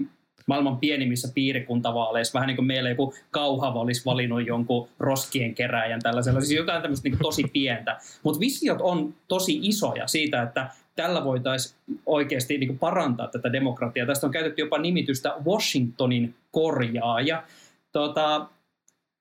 maailman 0.48 0.78
pienimmissä 0.78 1.32
piirikuntavaaleissa, 1.34 2.34
vähän 2.34 2.48
niin 2.48 2.56
kuin 2.56 2.66
meillä 2.66 2.90
joku 2.90 3.14
kauhava 3.32 3.80
olisi 3.80 4.06
valinnut 4.06 4.48
jonkun 4.48 4.88
roskien 5.00 5.56
keräjän 5.56 6.00
tällaisella, 6.00 6.42
siis 6.42 6.52
jotain 6.52 6.82
tämmöistä 6.82 7.10
niin 7.10 7.20
tosi 7.22 7.44
pientä. 7.54 8.00
Mutta 8.24 8.40
visiot 8.40 8.78
on 8.82 9.14
tosi 9.28 9.60
isoja 9.62 10.08
siitä, 10.08 10.42
että 10.42 10.70
tällä 10.96 11.24
voitaisiin 11.24 11.80
oikeasti 12.06 12.58
niin 12.58 12.80
parantaa 12.80 13.28
tätä 13.28 13.52
demokratiaa. 13.52 14.08
Tästä 14.08 14.28
on 14.28 14.34
käytetty 14.34 14.62
jopa 14.62 14.78
nimitystä 14.78 15.34
Washingtonin 15.46 16.36
korjaaja. 16.52 17.44
Tota, 17.92 18.48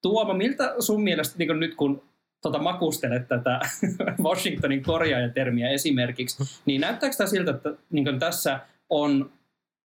Tuomo, 0.03 0.35
miltä 0.35 0.75
sun 0.79 1.03
mielestä 1.03 1.39
niin 1.39 1.61
nyt 1.61 1.75
kun 1.75 2.03
tota, 2.43 2.59
makustelet 2.59 3.29
tätä 3.29 3.61
Washingtonin 4.29 4.83
korjaajatermiä 4.83 5.71
esimerkiksi, 5.71 6.45
niin 6.67 6.81
näyttääkö 6.81 7.17
tämä 7.17 7.29
siltä, 7.29 7.51
että 7.51 7.75
niin 7.91 8.19
tässä 8.19 8.61
on 8.91 9.31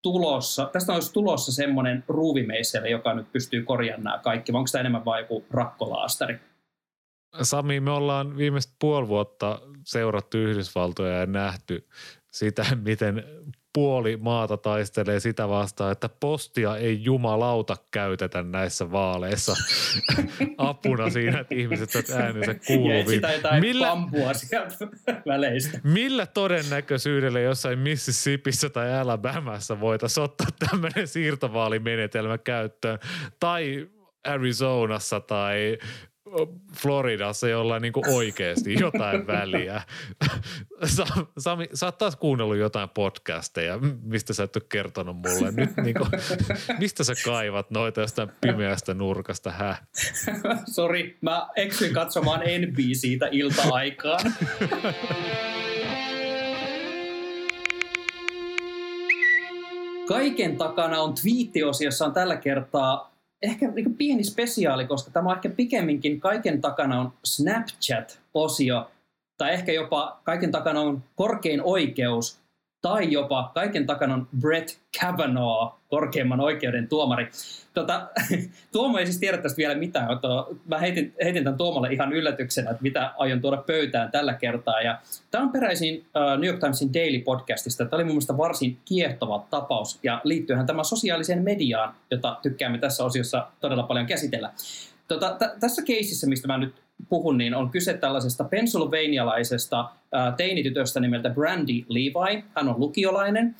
tulossa, 0.01 0.69
tästä 0.73 0.93
olisi 0.93 1.13
tulossa 1.13 1.51
semmoinen 1.51 2.03
ruuvimeiselle, 2.07 2.89
joka 2.89 3.13
nyt 3.13 3.31
pystyy 3.31 3.63
korjaamaan 3.63 4.03
nämä 4.03 4.19
kaikki, 4.23 4.53
vai 4.53 4.59
onko 4.59 4.69
tämä 4.71 4.79
enemmän 4.79 5.05
vain 5.05 5.21
joku 5.21 5.45
rakkolaastari? 5.51 6.39
Sami, 7.41 7.79
me 7.79 7.91
ollaan 7.91 8.37
viimeiset 8.37 8.71
puoli 8.79 9.07
vuotta 9.07 9.61
seurattu 9.83 10.37
Yhdysvaltoja 10.37 11.17
ja 11.17 11.25
nähty 11.25 11.87
sitä, 12.31 12.65
miten 12.85 13.23
puoli 13.77 14.17
maata 14.17 14.57
taistelee 14.57 15.19
sitä 15.19 15.49
vastaan, 15.49 15.91
että 15.91 16.09
postia 16.09 16.77
ei 16.77 17.03
jumalauta 17.03 17.77
käytetä 17.91 18.43
näissä 18.43 18.91
vaaleissa 18.91 19.53
apuna 20.57 21.09
siinä, 21.09 21.39
että 21.39 21.55
ihmiset 21.55 21.89
saavat 21.89 22.09
äänensä 22.09 22.55
kuuluviin. 22.67 23.21
Millä, 23.59 23.97
väleistä. 25.27 25.79
Millä 25.83 26.25
todennäköisyydellä 26.25 27.39
jossain 27.39 27.79
Mississippissä 27.79 28.69
tai 28.69 28.99
Alabamassa 28.99 29.79
voitaisiin 29.79 30.23
ottaa 30.23 30.47
tämmöinen 30.69 31.07
siirtovaalimenetelmä 31.07 32.37
käyttöön? 32.37 32.99
Tai 33.39 33.89
Arizonassa 34.23 35.19
tai 35.19 35.77
Floridassa, 36.73 37.49
jolla 37.49 37.75
on 37.75 37.81
niin 37.81 37.93
oikeasti 38.13 38.73
jotain 38.79 39.27
väliä. 39.27 39.81
Sami, 41.37 41.69
sä 41.73 41.85
oot 41.85 41.97
taas 41.97 42.15
kuunnellut 42.15 42.57
jotain 42.57 42.89
podcasteja, 42.89 43.79
mistä 44.03 44.33
sä 44.33 44.43
et 44.43 44.55
ole 44.55 44.63
kertonut 44.69 45.15
mulle. 45.15 45.51
Nyt 45.51 45.77
niin 45.77 45.95
kuin, 45.95 46.09
mistä 46.79 47.03
sä 47.03 47.13
kaivat 47.25 47.71
noita 47.71 48.01
jostain 48.01 48.29
pimeästä 48.41 48.93
nurkasta, 48.93 49.51
hä? 49.51 49.75
Sori, 50.73 51.17
mä 51.21 51.47
eksyin 51.55 51.93
katsomaan 51.93 52.41
NBCtä 52.41 53.27
ilta-aikaan. 53.31 54.33
Kaiken 60.07 60.57
takana 60.57 61.01
on 61.01 61.13
twiittiosiossa 61.21 62.05
on 62.05 62.13
tällä 62.13 62.37
kertaa 62.37 63.16
ehkä 63.41 63.71
niin 63.71 63.95
pieni 63.95 64.23
spesiaali, 64.23 64.87
koska 64.87 65.11
tämä 65.11 65.29
on 65.29 65.35
ehkä 65.35 65.49
pikemminkin 65.49 66.19
kaiken 66.19 66.61
takana 66.61 67.01
on 67.01 67.13
Snapchat-osio, 67.23 68.91
tai 69.37 69.53
ehkä 69.53 69.71
jopa 69.71 70.19
kaiken 70.23 70.51
takana 70.51 70.81
on 70.81 71.03
korkein 71.15 71.61
oikeus, 71.63 72.39
tai 72.87 73.11
jopa 73.11 73.51
kaiken 73.53 73.85
takana 73.85 74.13
on 74.13 74.27
Brett 74.39 74.69
Kavanaugh, 75.01 75.75
korkeimman 75.89 76.39
oikeuden 76.39 76.87
tuomari. 76.87 77.29
Tota, 77.73 78.07
Tuomo 78.73 78.97
ei 78.97 79.05
siis 79.05 79.19
tiedä 79.19 79.37
tästä 79.37 79.57
vielä 79.57 79.75
mitään. 79.75 80.07
Mä 80.65 80.77
heitin, 80.77 81.13
heitin 81.23 81.43
tämän 81.43 81.57
Tuomolle 81.57 81.93
ihan 81.93 82.13
yllätyksenä, 82.13 82.71
että 82.71 82.83
mitä 82.83 83.11
aion 83.17 83.41
tuoda 83.41 83.57
pöytään 83.57 84.11
tällä 84.11 84.33
kertaa. 84.33 84.81
Ja 84.81 84.99
tämä 85.31 85.43
on 85.43 85.51
peräisin 85.51 85.95
uh, 85.97 86.39
New 86.39 86.49
York 86.49 86.59
Timesin 86.59 86.93
Daily 86.93 87.19
Podcastista. 87.19 87.85
Tämä 87.85 87.97
oli 87.97 88.03
mun 88.03 88.13
mielestä 88.13 88.37
varsin 88.37 88.77
kiehtova 88.85 89.45
tapaus 89.49 89.99
ja 90.03 90.21
liittyyhän 90.23 90.65
tämä 90.65 90.83
sosiaaliseen 90.83 91.43
mediaan, 91.43 91.93
jota 92.11 92.37
tykkäämme 92.41 92.77
tässä 92.77 93.03
osiossa 93.03 93.47
todella 93.61 93.83
paljon 93.83 94.05
käsitellä. 94.05 94.51
Tota, 95.07 95.37
t- 95.39 95.59
tässä 95.59 95.81
keisissä, 95.81 96.27
mistä 96.27 96.47
mä 96.47 96.57
nyt 96.57 96.75
puhun, 97.09 97.37
niin 97.37 97.55
on 97.55 97.69
kyse 97.69 97.93
tällaisesta 97.93 98.43
pennsylvanialaisesta 98.43 99.89
ää, 100.11 100.31
teinitytöstä 100.31 100.99
nimeltä 100.99 101.29
Brandy 101.29 101.85
Levi. 101.89 102.43
Hän 102.55 102.69
on 102.69 102.79
lukiolainen 102.79 103.55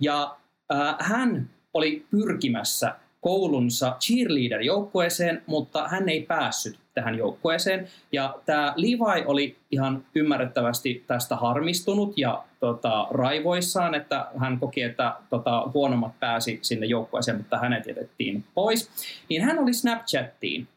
ja 0.00 0.36
ää, 0.70 0.96
hän 1.00 1.50
oli 1.74 2.06
pyrkimässä 2.10 2.94
koulunsa 3.20 3.96
cheerleader-joukkueeseen, 4.00 5.42
mutta 5.46 5.88
hän 5.88 6.08
ei 6.08 6.22
päässyt 6.22 6.78
tähän 6.94 7.18
joukkueeseen. 7.18 7.88
Ja 8.12 8.34
tämä 8.46 8.74
Levi 8.76 9.24
oli 9.26 9.56
ihan 9.70 10.04
ymmärrettävästi 10.14 11.04
tästä 11.06 11.36
harmistunut 11.36 12.18
ja 12.18 12.44
tota, 12.60 13.06
raivoissaan, 13.10 13.94
että 13.94 14.26
hän 14.36 14.58
koki, 14.58 14.82
että 14.82 15.14
tota, 15.30 15.70
huonommat 15.74 16.12
pääsi 16.20 16.58
sinne 16.62 16.86
joukkueeseen, 16.86 17.36
mutta 17.36 17.58
hänet 17.58 17.86
jätettiin 17.86 18.44
pois. 18.54 18.90
Niin 19.28 19.42
hän 19.42 19.58
oli 19.58 19.72
Snapchattiin 19.72 20.68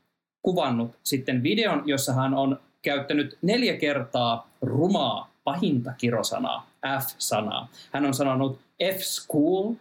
kuvannut 0.46 0.92
sitten 1.04 1.44
videon, 1.44 1.84
jossa 1.86 2.14
hän 2.14 2.34
on 2.34 2.60
käyttänyt 2.82 3.38
neljä 3.42 3.78
kertaa 3.78 4.50
rumaa 4.62 5.30
pahinta 5.44 5.94
kirosanaa, 5.98 6.70
F-sanaa. 7.00 7.68
Hän 7.94 8.06
on 8.06 8.14
sanonut 8.14 8.60
F-school, 8.84 9.74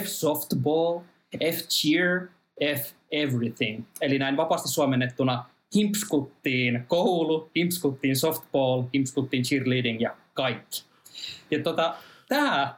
F-softball, 0.00 1.00
F-cheer, 1.36 2.28
F-everything. 2.60 3.84
Eli 4.00 4.18
näin 4.18 4.36
vapaasti 4.36 4.68
suomennettuna 4.68 5.44
himpskuttiin 5.74 6.84
koulu, 6.88 7.50
himpskuttiin 7.56 8.16
softball, 8.16 8.82
himpskuttiin 8.94 9.42
cheerleading 9.42 10.00
ja 10.00 10.16
kaikki. 10.34 10.84
Ja 11.50 11.62
tota, 11.62 11.94
tämä 12.28 12.74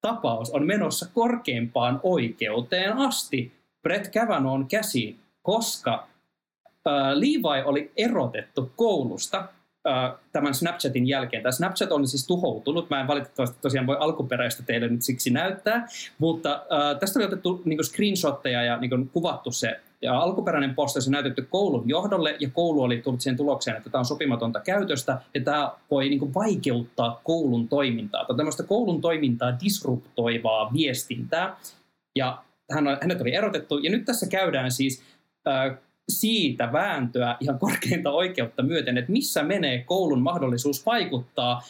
tapaus 0.00 0.50
on 0.50 0.66
menossa 0.66 1.06
korkeimpaan 1.14 2.00
oikeuteen 2.02 2.92
asti 2.92 3.52
Brett 3.82 4.12
Kavanaughin 4.14 4.68
käsiin, 4.68 5.18
koska 5.42 6.13
Levi 7.14 7.62
oli 7.64 7.92
erotettu 7.96 8.72
koulusta 8.76 9.38
äh, 9.38 10.12
tämän 10.32 10.54
Snapchatin 10.54 11.08
jälkeen. 11.08 11.42
Tämä 11.42 11.52
Snapchat 11.52 11.92
on 11.92 12.08
siis 12.08 12.26
tuhoutunut. 12.26 12.90
Mä 12.90 13.00
en 13.00 13.06
valitettavasti 13.06 13.58
tosiaan 13.60 13.86
voi 13.86 13.96
alkuperäistä 14.00 14.62
teille 14.62 14.88
nyt 14.88 15.02
siksi 15.02 15.30
näyttää, 15.30 15.86
mutta 16.18 16.52
äh, 16.52 16.98
tästä 17.00 17.18
oli 17.18 17.26
otettu 17.26 17.62
niin 17.64 17.84
screenshotteja 17.84 18.62
ja 18.64 18.76
niin 18.76 19.10
kuvattu 19.12 19.50
se 19.50 19.80
ja 20.04 20.18
alkuperäinen 20.18 20.74
postaus 20.74 21.06
on 21.06 21.12
näytetty 21.12 21.46
koulun 21.50 21.88
johdolle, 21.88 22.36
ja 22.40 22.50
koulu 22.50 22.82
oli 22.82 23.02
tullut 23.02 23.20
siihen 23.20 23.36
tulokseen, 23.36 23.76
että 23.76 23.90
tämä 23.90 24.00
on 24.00 24.04
sopimatonta 24.04 24.60
käytöstä, 24.60 25.18
ja 25.34 25.40
tämä 25.40 25.72
voi 25.90 26.08
niin 26.08 26.34
vaikeuttaa 26.34 27.20
koulun 27.24 27.68
toimintaa, 27.68 28.24
tai 28.24 28.36
tämmöistä 28.36 28.62
koulun 28.62 29.00
toimintaa 29.00 29.60
disruptoivaa 29.64 30.72
viestintää. 30.72 31.56
Ja 32.16 32.42
hän, 32.72 32.84
hänet 33.00 33.20
oli 33.20 33.34
erotettu, 33.34 33.78
ja 33.78 33.90
nyt 33.90 34.04
tässä 34.04 34.26
käydään 34.26 34.70
siis 34.70 35.02
äh, 35.48 35.76
siitä 36.08 36.72
vääntöä 36.72 37.36
ihan 37.40 37.58
korkeinta 37.58 38.10
oikeutta 38.10 38.62
myöten, 38.62 38.98
että 38.98 39.12
missä 39.12 39.42
menee 39.42 39.78
koulun 39.78 40.22
mahdollisuus 40.22 40.86
vaikuttaa 40.86 41.62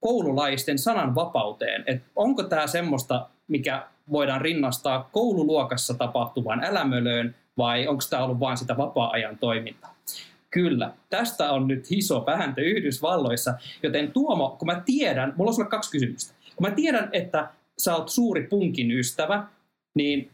koululaisten 0.00 0.78
sananvapauteen. 0.78 1.84
Että 1.86 2.06
onko 2.16 2.42
tämä 2.42 2.66
semmoista, 2.66 3.28
mikä 3.48 3.86
voidaan 4.12 4.40
rinnastaa 4.40 5.08
koululuokassa 5.12 5.94
tapahtuvaan 5.94 6.64
älämölöön, 6.64 7.34
vai 7.58 7.88
onko 7.88 8.02
tämä 8.10 8.24
ollut 8.24 8.40
vain 8.40 8.56
sitä 8.56 8.76
vapaa-ajan 8.76 9.38
toimintaa? 9.38 9.94
Kyllä, 10.50 10.92
tästä 11.10 11.52
on 11.52 11.68
nyt 11.68 11.86
iso 11.90 12.26
vääntö 12.26 12.60
Yhdysvalloissa, 12.60 13.54
joten 13.82 14.12
Tuomo, 14.12 14.56
kun 14.58 14.66
mä 14.66 14.82
tiedän, 14.84 15.34
mulla 15.36 15.50
on 15.50 15.54
sulle 15.54 15.68
kaksi 15.68 15.90
kysymystä. 15.90 16.34
Kun 16.56 16.68
mä 16.68 16.74
tiedän, 16.74 17.08
että 17.12 17.48
sä 17.78 17.96
oot 17.96 18.08
suuri 18.08 18.46
punkin 18.46 18.90
ystävä, 18.90 19.46
niin 19.94 20.30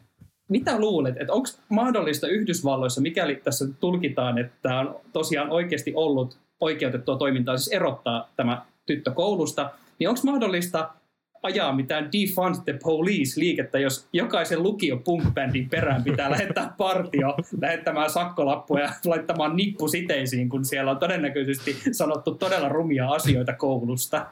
mitä 0.49 0.79
luulet, 0.79 1.17
että 1.17 1.33
onko 1.33 1.49
mahdollista 1.69 2.27
Yhdysvalloissa, 2.27 3.01
mikäli 3.01 3.35
tässä 3.35 3.65
tulkitaan, 3.79 4.37
että 4.37 4.79
on 4.79 4.95
tosiaan 5.13 5.49
oikeasti 5.49 5.93
ollut 5.95 6.37
oikeutettua 6.59 7.17
toimintaa, 7.17 7.57
siis 7.57 7.75
erottaa 7.75 8.29
tämä 8.35 8.61
tyttö 8.85 9.11
koulusta, 9.11 9.69
niin 9.99 10.09
onko 10.09 10.21
mahdollista 10.23 10.89
ajaa 11.43 11.75
mitään 11.75 12.09
defund 12.11 12.55
the 12.65 12.73
police-liikettä, 12.83 13.79
jos 13.79 14.07
jokaisen 14.13 14.63
lukio 14.63 14.97
punk 14.97 15.23
perään 15.69 16.03
pitää 16.03 16.31
lähettää 16.39 16.73
partio 16.77 17.35
lähettämään 17.61 18.09
sakkolappuja 18.09 18.83
ja 18.83 18.89
laittamaan 19.05 19.55
nippu 19.55 19.87
siteisiin, 19.87 20.49
kun 20.49 20.65
siellä 20.65 20.91
on 20.91 20.99
todennäköisesti 20.99 21.77
sanottu 21.91 22.35
todella 22.35 22.69
rumia 22.69 23.07
asioita 23.07 23.53
koulusta. 23.53 24.25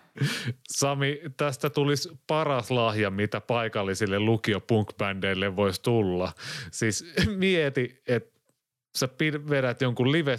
Sami, 0.70 1.22
tästä 1.38 1.70
tulisi 1.70 2.10
paras 2.28 2.72
lahja, 2.72 3.10
mitä 3.10 3.42
paikallisille 3.42 4.20
lukio 4.20 4.60
punk 4.60 4.92
voisi 5.56 5.82
tulla. 5.82 6.32
Siis 6.72 7.14
mieti, 7.36 8.02
että 8.08 8.37
sä 8.98 9.10
vedät 9.50 9.82
jonkun 9.82 10.12
live 10.12 10.36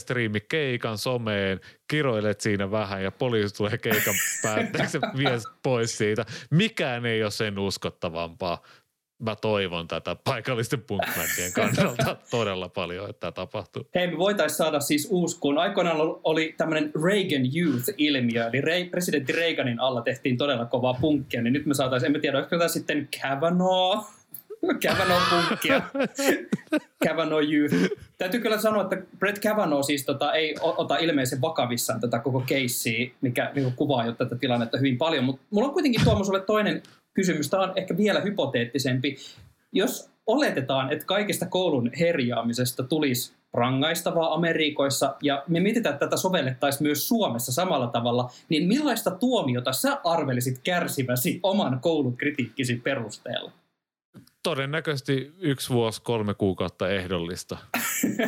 keikan 0.48 0.98
someen, 0.98 1.60
kiroilet 1.88 2.40
siinä 2.40 2.70
vähän 2.70 3.02
ja 3.02 3.12
poliisi 3.12 3.54
tulee 3.54 3.78
keikan 3.78 4.14
päätteeksi 4.42 4.98
vie 5.16 5.38
pois 5.62 5.98
siitä. 5.98 6.24
Mikään 6.50 7.06
ei 7.06 7.22
ole 7.22 7.30
sen 7.30 7.58
uskottavampaa. 7.58 8.62
Mä 9.22 9.36
toivon 9.36 9.88
tätä 9.88 10.16
paikallisten 10.24 10.82
punkbändien 10.82 11.52
kannalta 11.54 12.16
todella 12.30 12.68
paljon, 12.68 13.10
että 13.10 13.20
tämä 13.20 13.32
tapahtuu. 13.32 13.88
Hei, 13.94 14.06
me 14.06 14.18
voitaisiin 14.18 14.56
saada 14.56 14.80
siis 14.80 15.08
uusi, 15.10 15.38
kun 15.40 15.58
aikoinaan 15.58 15.98
oli 16.24 16.54
tämmöinen 16.56 16.92
Reagan 17.04 17.42
Youth-ilmiö, 17.56 18.46
eli 18.46 18.60
Re- 18.60 18.90
presidentti 18.90 19.32
Reaganin 19.32 19.80
alla 19.80 20.02
tehtiin 20.02 20.36
todella 20.36 20.66
kovaa 20.66 20.94
punkkia, 20.94 21.42
niin 21.42 21.52
nyt 21.52 21.66
me 21.66 21.74
saataisiin, 21.74 22.14
en 22.14 22.20
tiedä, 22.20 22.38
olisiko 22.38 22.58
tämä 22.58 22.68
sitten 22.68 23.08
Kavanaugh, 23.22 24.17
Kavanaugh 24.82 25.22
punkkia. 25.30 25.82
Kavanaugh 27.08 27.52
Youth. 27.52 27.74
Täytyy 28.18 28.40
kyllä 28.40 28.58
sanoa, 28.58 28.82
että 28.82 28.96
Brett 29.18 29.38
Kavanaugh 29.38 29.86
siis 29.86 30.04
tota, 30.04 30.32
ei 30.32 30.54
ota 30.60 30.96
ilmeisen 30.96 31.40
vakavissaan 31.40 32.00
tätä 32.00 32.18
koko 32.18 32.40
keissiä, 32.40 33.10
mikä 33.20 33.52
niin 33.54 33.72
kuvaa 33.76 34.06
jo 34.06 34.12
tätä 34.12 34.36
tilannetta 34.36 34.78
hyvin 34.78 34.98
paljon. 34.98 35.24
Mutta 35.24 35.42
mulla 35.50 35.68
on 35.68 35.74
kuitenkin 35.74 36.04
Tuomo 36.04 36.24
sulle 36.24 36.40
toinen 36.40 36.82
kysymys. 37.14 37.50
Tämä 37.50 37.62
on 37.62 37.72
ehkä 37.76 37.96
vielä 37.96 38.20
hypoteettisempi. 38.20 39.16
Jos 39.72 40.10
oletetaan, 40.26 40.92
että 40.92 41.04
kaikesta 41.06 41.46
koulun 41.46 41.90
herjaamisesta 41.98 42.82
tulisi 42.82 43.32
rangaistavaa 43.52 44.34
Amerikoissa, 44.34 45.14
ja 45.22 45.44
me 45.48 45.60
mietitään, 45.60 45.92
että 45.92 46.06
tätä 46.06 46.16
sovellettaisiin 46.16 46.82
myös 46.82 47.08
Suomessa 47.08 47.52
samalla 47.52 47.86
tavalla, 47.86 48.30
niin 48.48 48.68
millaista 48.68 49.10
tuomiota 49.10 49.72
sä 49.72 50.00
arvelisit 50.04 50.60
kärsiväsi 50.64 51.40
oman 51.42 51.80
koulun 51.80 52.16
kritiikkisi 52.16 52.76
perusteella? 52.76 53.52
Todennäköisesti 54.48 55.32
yksi 55.38 55.70
vuosi, 55.70 56.02
kolme 56.02 56.34
kuukautta 56.34 56.88
ehdollista. 56.88 57.58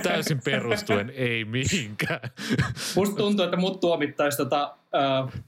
Täysin 0.03 0.41
perustuen, 0.45 1.13
ei 1.17 1.45
mihinkään. 1.45 2.31
Musta 2.97 3.17
tuntuu, 3.17 3.45
että 3.45 3.57
mut 3.57 3.81
tuomittaisi 3.81 4.37
tota, 4.37 4.75
äh, 4.95 5.43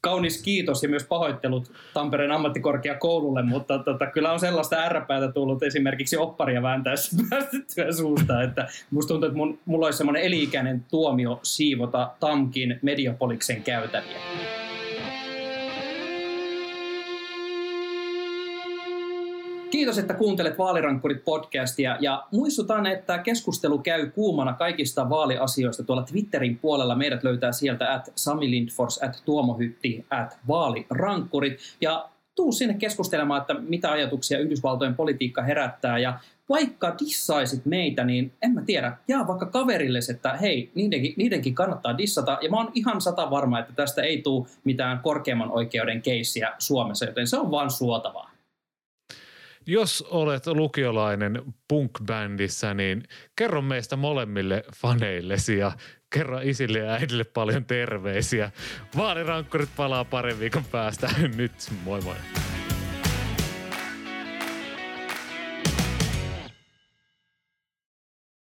kaunis 0.00 0.42
kiitos 0.42 0.82
ja 0.82 0.88
myös 0.88 1.04
pahoittelut 1.04 1.72
Tampereen 1.94 2.32
ammattikorkeakoululle, 2.32 3.42
mutta 3.42 3.78
tota, 3.78 4.06
kyllä 4.06 4.32
on 4.32 4.40
sellaista 4.40 4.76
ärräpäätä 4.76 5.32
tullut 5.32 5.62
esimerkiksi 5.62 6.16
opparia 6.16 6.62
vääntäessä 6.62 7.16
päästettyä 7.30 7.92
suusta, 7.92 8.42
että 8.42 8.68
musta 8.90 9.08
tuntuu, 9.08 9.26
että 9.26 9.38
mun, 9.38 9.58
mulla 9.64 9.86
olisi 9.86 9.96
semmoinen 9.96 10.22
eliikäinen 10.22 10.84
tuomio 10.90 11.40
siivota 11.42 12.10
Tamkin 12.20 12.78
Mediapoliksen 12.82 13.62
käytäviä. 13.62 14.65
Kiitos, 19.70 19.98
että 19.98 20.14
kuuntelet 20.14 20.58
Vaalirankkurit 20.58 21.24
podcastia 21.24 21.96
ja 22.00 22.24
muistutan, 22.32 22.86
että 22.86 23.18
keskustelu 23.18 23.78
käy 23.78 24.10
kuumana 24.10 24.52
kaikista 24.52 25.08
vaaliasioista 25.08 25.84
tuolla 25.84 26.02
Twitterin 26.02 26.58
puolella. 26.58 26.94
Meidät 26.94 27.24
löytää 27.24 27.52
sieltä 27.52 27.94
at 27.94 28.12
Sami 28.14 28.50
Lindfors, 28.50 29.02
at 29.02 29.22
Tuomo 29.24 29.54
Hytti, 29.54 30.06
at 30.10 30.38
Vaalirankkurit 30.48 31.58
ja 31.80 32.08
tuu 32.34 32.52
sinne 32.52 32.74
keskustelemaan, 32.74 33.40
että 33.40 33.54
mitä 33.54 33.90
ajatuksia 33.90 34.38
Yhdysvaltojen 34.38 34.94
politiikka 34.94 35.42
herättää 35.42 35.98
ja 35.98 36.18
vaikka 36.48 36.94
dissaisit 36.98 37.66
meitä, 37.66 38.04
niin 38.04 38.32
en 38.42 38.50
mä 38.52 38.62
tiedä, 38.62 38.96
jaa 39.08 39.26
vaikka 39.26 39.46
kaverille, 39.46 39.98
että 40.10 40.36
hei, 40.36 40.70
niidenkin, 40.74 41.14
niidenkin 41.16 41.54
kannattaa 41.54 41.98
dissata. 41.98 42.38
Ja 42.42 42.50
mä 42.50 42.56
oon 42.56 42.70
ihan 42.74 43.00
sata 43.00 43.30
varma, 43.30 43.58
että 43.58 43.72
tästä 43.72 44.02
ei 44.02 44.22
tule 44.22 44.46
mitään 44.64 44.98
korkeamman 44.98 45.50
oikeuden 45.50 46.02
keissiä 46.02 46.52
Suomessa, 46.58 47.04
joten 47.04 47.26
se 47.26 47.38
on 47.38 47.50
vaan 47.50 47.70
suotavaa. 47.70 48.35
Jos 49.66 50.02
olet 50.10 50.46
lukiolainen 50.46 51.42
punk-bändissä, 51.68 52.74
niin 52.74 53.02
kerro 53.36 53.62
meistä 53.62 53.96
molemmille 53.96 54.64
faneillesi 54.76 55.58
ja 55.58 55.72
kerro 56.10 56.40
isille 56.42 56.78
ja 56.78 56.92
äidille 56.92 57.24
paljon 57.24 57.64
terveisiä. 57.64 58.50
Vaalirankkurit 58.96 59.70
palaa 59.76 60.04
parin 60.04 60.40
viikon 60.40 60.64
päästä. 60.64 61.10
Nyt 61.36 61.52
moi 61.84 62.00
moi. 62.00 62.45